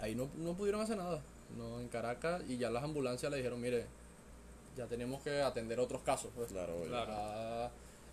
[0.00, 1.20] ahí no, no pudieron hacer nada.
[1.56, 3.86] No, en Caracas, y ya las ambulancias le dijeron, mire,
[4.76, 6.30] ya tenemos que atender otros casos.
[6.36, 6.52] Pues.
[6.52, 6.74] Claro.
[6.86, 7.70] Claro.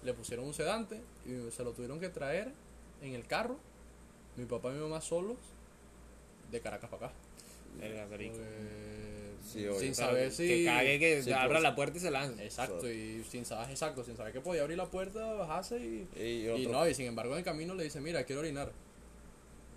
[0.08, 2.54] Le pusieron un sedante y se lo tuvieron que traer
[3.02, 3.58] en el carro,
[4.38, 5.36] mi papá y mi mamá solos,
[6.50, 7.16] de Caracas para acá.
[8.10, 9.80] Porque Sí, obvio.
[9.82, 10.48] sin saber si...
[10.48, 11.62] Que cague, que Sí, abra pues.
[11.64, 12.42] la puerta y se lance.
[12.42, 16.08] Exacto, y sin saber, exacto, sin saber que podía abrir la puerta, bajarse y...
[16.18, 18.72] Y, no, y sin embargo en el camino le dice, mira, quiero orinar.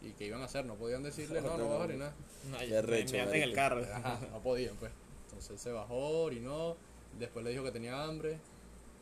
[0.00, 0.64] ¿Y qué iban a hacer?
[0.64, 2.12] No podían decirle, no, no vas a orinar.
[2.48, 3.84] Me anda en el carro.
[3.92, 4.92] Ajá, no podían, pues.
[5.24, 6.76] Entonces se bajó, orinó,
[7.18, 8.38] después le dijo que tenía hambre,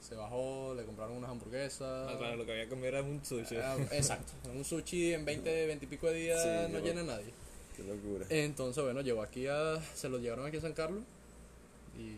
[0.01, 2.09] se bajó, le compraron unas hamburguesas.
[2.09, 3.57] Ah, claro, lo que había comido era un sushi.
[3.57, 7.05] Ah, exacto, un sushi en 20, 20 y pico de días Sí, no llena a
[7.05, 7.33] nadie.
[7.77, 8.27] Qué locura.
[8.29, 9.81] Entonces, bueno, llegó aquí a.
[9.95, 11.03] Se lo llevaron aquí a San Carlos.
[11.97, 12.17] Y.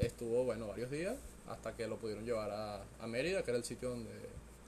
[0.00, 1.16] Estuvo, bueno, varios días.
[1.48, 4.10] Hasta que lo pudieron llevar a, a Mérida, que era el sitio donde,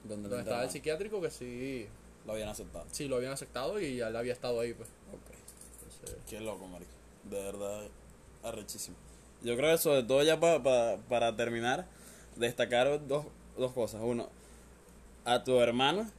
[0.03, 1.87] ¿Dónde, donde estaba el psiquiátrico, que sí.
[2.25, 2.85] Lo habían aceptado.
[2.91, 4.89] Sí, lo habían aceptado y ya él había estado ahí, pues.
[5.11, 5.35] Ok.
[5.79, 6.91] Entonces, Qué loco, marico.
[7.29, 7.83] De verdad,
[8.43, 8.97] arrechísimo.
[9.41, 11.85] Yo creo que sobre todo ya pa- pa- para terminar,
[12.35, 13.25] destacar dos,
[13.57, 14.01] dos cosas.
[14.03, 14.29] Uno,
[15.23, 16.09] a tu hermano,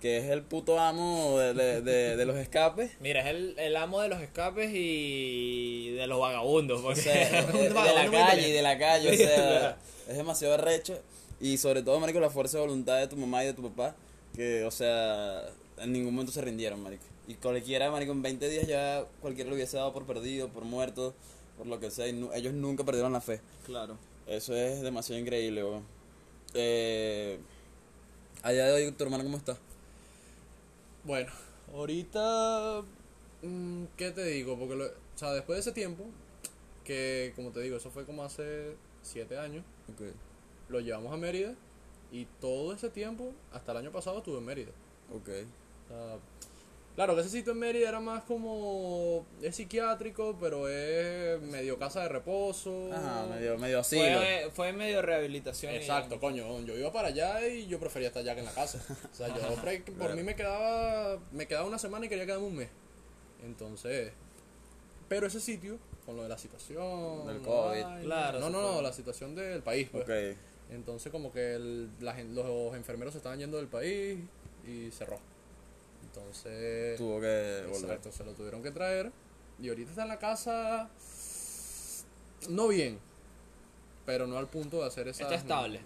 [0.00, 2.92] que es el puto amo de, de- de- de los escapes.
[3.00, 6.82] Mira, es el, el amo de los escapes y de los vagabundos.
[6.84, 11.00] O sea, de, la calle y de la calle, o sea, es demasiado arrecho.
[11.40, 13.94] Y sobre todo, marico, la fuerza de voluntad de tu mamá y de tu papá,
[14.34, 15.42] que, o sea,
[15.78, 17.04] en ningún momento se rindieron, marico.
[17.26, 21.14] Y cualquiera, marico, en 20 días ya cualquiera lo hubiese dado por perdido, por muerto,
[21.56, 23.40] por lo que sea, y nu- ellos nunca perdieron la fe.
[23.66, 23.96] Claro.
[24.26, 25.84] Eso es demasiado increíble, weón.
[26.54, 27.38] Eh,
[28.42, 29.56] a día de hoy, tu hermano, ¿cómo está?
[31.04, 31.30] Bueno,
[31.74, 32.82] ahorita,
[33.42, 34.58] mm, ¿qué te digo?
[34.58, 36.04] Porque, lo- o sea, después de ese tiempo,
[36.84, 40.02] que como te digo, eso fue como hace siete años, Ok,
[40.70, 41.54] lo llevamos a Mérida
[42.10, 44.70] y todo ese tiempo, hasta el año pasado, estuve en Mérida.
[45.12, 45.28] ok.
[45.28, 46.18] O sea,
[46.94, 52.02] claro que ese sitio en Mérida era más como, es psiquiátrico, pero es medio casa
[52.02, 52.90] de reposo.
[52.92, 54.02] Ajá, medio, medio asilo.
[54.18, 55.72] Fue, fue medio rehabilitación.
[55.72, 58.52] y- Exacto, coño, yo iba para allá y yo prefería estar allá que en la
[58.54, 58.80] casa.
[59.12, 60.16] O sea, yo pre- por Claro.
[60.16, 62.68] mí me quedaba me quedaba una semana y quería quedarme un mes.
[63.44, 64.12] Entonces,
[65.08, 68.02] pero ese sitio con lo de la situación, Del COVID.
[68.04, 70.04] Claro, no, no, no, la situación del país, pues.
[70.04, 70.38] Ok,
[70.70, 74.18] Entonces como que el- la los enfermeros se estaban yendo del país
[74.66, 75.18] y cerró.
[76.16, 77.84] Entonces, tuvo que volver.
[77.84, 79.10] Exacto, se lo tuvieron que traer.
[79.60, 80.88] Y ahorita está en la casa.
[82.48, 82.98] No bien.
[84.06, 85.22] Pero no al punto de hacer esa.
[85.22, 85.80] Está estable.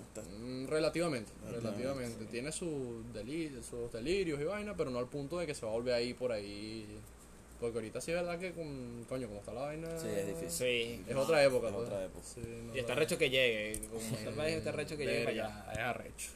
[0.66, 2.28] Relativamente, Relativamente, sí.
[2.30, 5.70] Tiene sus delirios, sus delirios y vaina, pero no al punto de que se va
[5.70, 6.98] a volver ahí por ahí.
[7.60, 9.88] Porque ahorita sí es verdad que, con, coño, como está la vaina.
[9.98, 10.50] Sí, es difícil.
[10.50, 11.04] Sí.
[11.08, 11.86] Es otra época, Es pues.
[11.86, 12.24] otra época.
[12.24, 13.80] Sí, no Y está recho que llegue.
[13.88, 15.72] Como está el país, está recho que llegue para allá.
[15.72, 16.30] Es arrecho.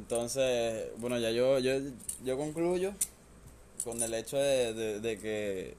[0.00, 1.72] Entonces, bueno, ya yo, yo,
[2.24, 2.94] yo concluyo
[3.84, 5.74] con el hecho de, de, de que,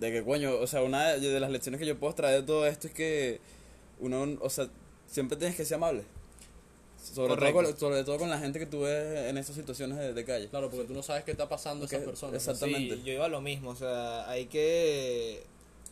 [0.00, 2.46] de que, coño, o sea, una de, de las lecciones que yo puedo traer de
[2.46, 3.40] todo esto es que
[4.00, 4.68] uno, o sea,
[5.06, 6.04] siempre tienes que ser amable.
[6.98, 10.14] Sobre todo, con, sobre todo con la gente que tú ves en esas situaciones de,
[10.14, 10.48] de calle.
[10.48, 12.34] Claro, porque tú no sabes qué está pasando a esas personas.
[12.34, 12.96] Exactamente.
[12.96, 15.44] Sí, yo iba a lo mismo, o sea, hay que...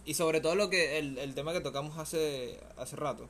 [0.07, 3.28] Y sobre todo lo que el, el tema que tocamos hace, hace rato,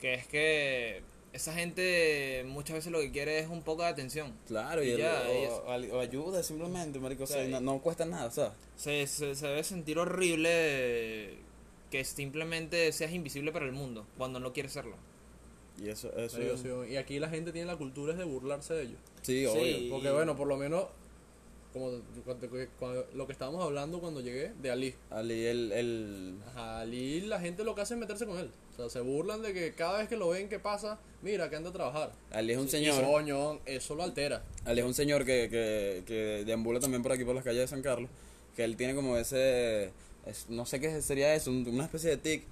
[0.00, 1.02] que es que
[1.32, 4.32] esa gente muchas veces lo que quiere es un poco de atención.
[4.46, 5.22] Claro, y, Y el- ya,
[5.92, 7.50] o, ayuda simplemente, marico, o sea, Sí.
[7.50, 8.52] no, no cuesta nada, ¿sabes?
[8.76, 11.38] Se, se, se debe sentir horrible
[11.90, 14.96] que simplemente seas invisible para el mundo cuando no quieres serlo.
[15.82, 18.82] Y eso, eso, sí, Y aquí la gente tiene la cultura es de burlarse de
[18.82, 18.98] ellos.
[19.22, 19.46] sí, Sí.
[19.46, 19.90] obvio.
[19.90, 20.86] Porque bueno, por lo menos,
[21.72, 21.92] como
[22.24, 24.94] cuando- cuando- lo que estábamos hablando cuando llegué de Ali.
[25.08, 28.50] Ali, el, el, Ajá, Ali la gente lo que hace es meterse con él.
[28.80, 30.98] Sea, se burlan de que cada vez que lo ven, ¿qué pasa?
[31.22, 32.12] Mira, que anda a trabajar.
[32.30, 32.94] Ali es un señor.
[33.66, 34.42] eso lo altera.
[34.64, 37.68] Ali es un señor que, que, que deambula también por aquí, por las calles de
[37.68, 38.08] San Carlos.
[38.56, 39.90] Que él tiene como ese.
[40.26, 42.44] es- no sé qué sería eso, un- una especie de tic.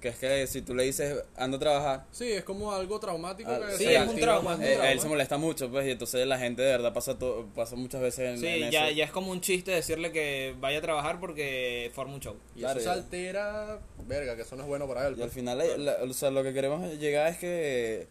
[0.00, 3.50] Que es que si tú le dices anda a trabajar, Sí, es como algo traumático
[3.50, 4.92] Ah, que sí, es un trauma, es de eh, trauma.
[4.92, 8.00] él se molesta mucho, pues, y entonces la gente de verdad pasa, to- pasa muchas
[8.00, 8.96] veces en, Sí, en ya, eso.
[8.96, 12.36] ya es como un chiste decirle que vaya a trabajar porque forma un show.
[12.54, 15.14] Y Claro, eso se altera, verga, que eso no es bueno para él.
[15.18, 15.32] Y al pues.
[15.32, 18.06] final, la- la- o sea, lo que queremos llegar es que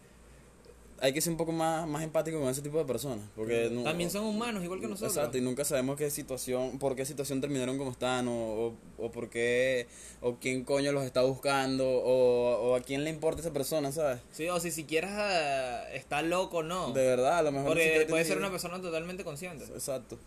[0.99, 3.23] hay que ser un poco más, más empático con ese tipo de personas.
[3.35, 5.15] Porque También son humanos, igual que nosotros.
[5.15, 9.11] Exacto, y nunca sabemos qué situación, por qué situación terminaron como están, o, o, o
[9.11, 9.87] por qué,
[10.21, 14.19] o quién coño los está buscando, o, o a quién le importa esa persona, ¿sabes?
[14.31, 16.91] Sí, o si siquiera eh, está loco o no.
[16.93, 19.65] De verdad, a lo mejor Porque puede ser una persona totalmente consciente.
[19.65, 20.17] Exacto.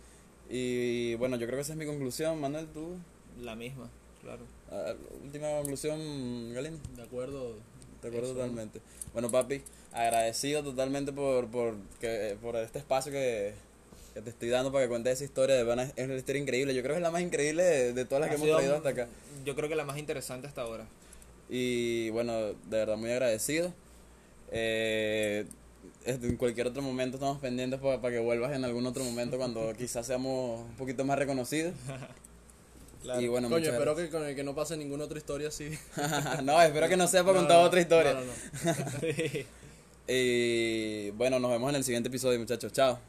[0.49, 2.97] Y bueno, yo creo que esa es mi conclusión, Manuel, tú.
[3.41, 3.89] La misma,
[4.21, 4.45] claro.
[4.69, 4.93] Ah,
[5.23, 6.79] última conclusión, Galindo.
[6.95, 7.55] De acuerdo.
[8.01, 8.35] Te acuerdo Eso.
[8.35, 8.81] totalmente.
[9.13, 13.53] Bueno, papi, agradecido totalmente por, por, que, por este espacio que,
[14.13, 15.55] que te estoy dando para que cuentes esa historia.
[15.55, 16.73] De verdad, es una historia increíble.
[16.73, 18.75] Yo creo que es la más increíble de, de todas las Ha que hemos traído
[18.75, 19.07] hasta acá.
[19.45, 20.85] Yo creo que la más interesante hasta ahora.
[21.49, 23.73] Y bueno, de verdad muy agradecido.
[24.51, 25.45] Eh,
[26.05, 29.73] este, en cualquier otro momento estamos pendientes para que vuelvas en algún otro momento cuando
[29.77, 31.73] quizás seamos un poquito más reconocidos.
[33.19, 35.69] Y bueno, Coño, espero que con el que no pase ninguna otra historia así.
[36.43, 38.13] no, espero que no sea para No, contar no, otra historia.
[38.13, 39.45] no, no, no.
[40.07, 42.73] Y bueno, nos vemos en el siguiente episodio, muchachos.
[42.73, 42.99] Chao.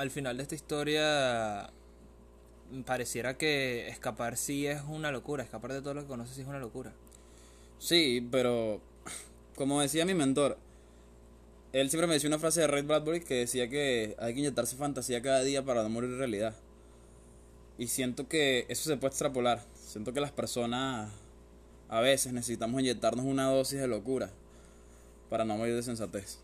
[0.00, 1.70] Al final de esta historia
[2.86, 6.46] pareciera que escapar sí es una locura, escapar de todo lo que conoces sí es
[6.46, 6.92] una locura.
[7.78, 8.80] Sí, pero
[9.56, 10.56] como decía mi mentor,
[11.72, 14.76] él siempre me decía una frase de Ray Bradbury que decía que hay que inyectarse
[14.76, 16.54] fantasía cada día para no morir realidad.
[17.76, 19.62] Y siento que eso se puede extrapolar.
[19.74, 21.12] Siento que las personas
[21.88, 24.30] a veces necesitamos inyectarnos una dosis de locura
[25.28, 26.38] para no morir de sensatez.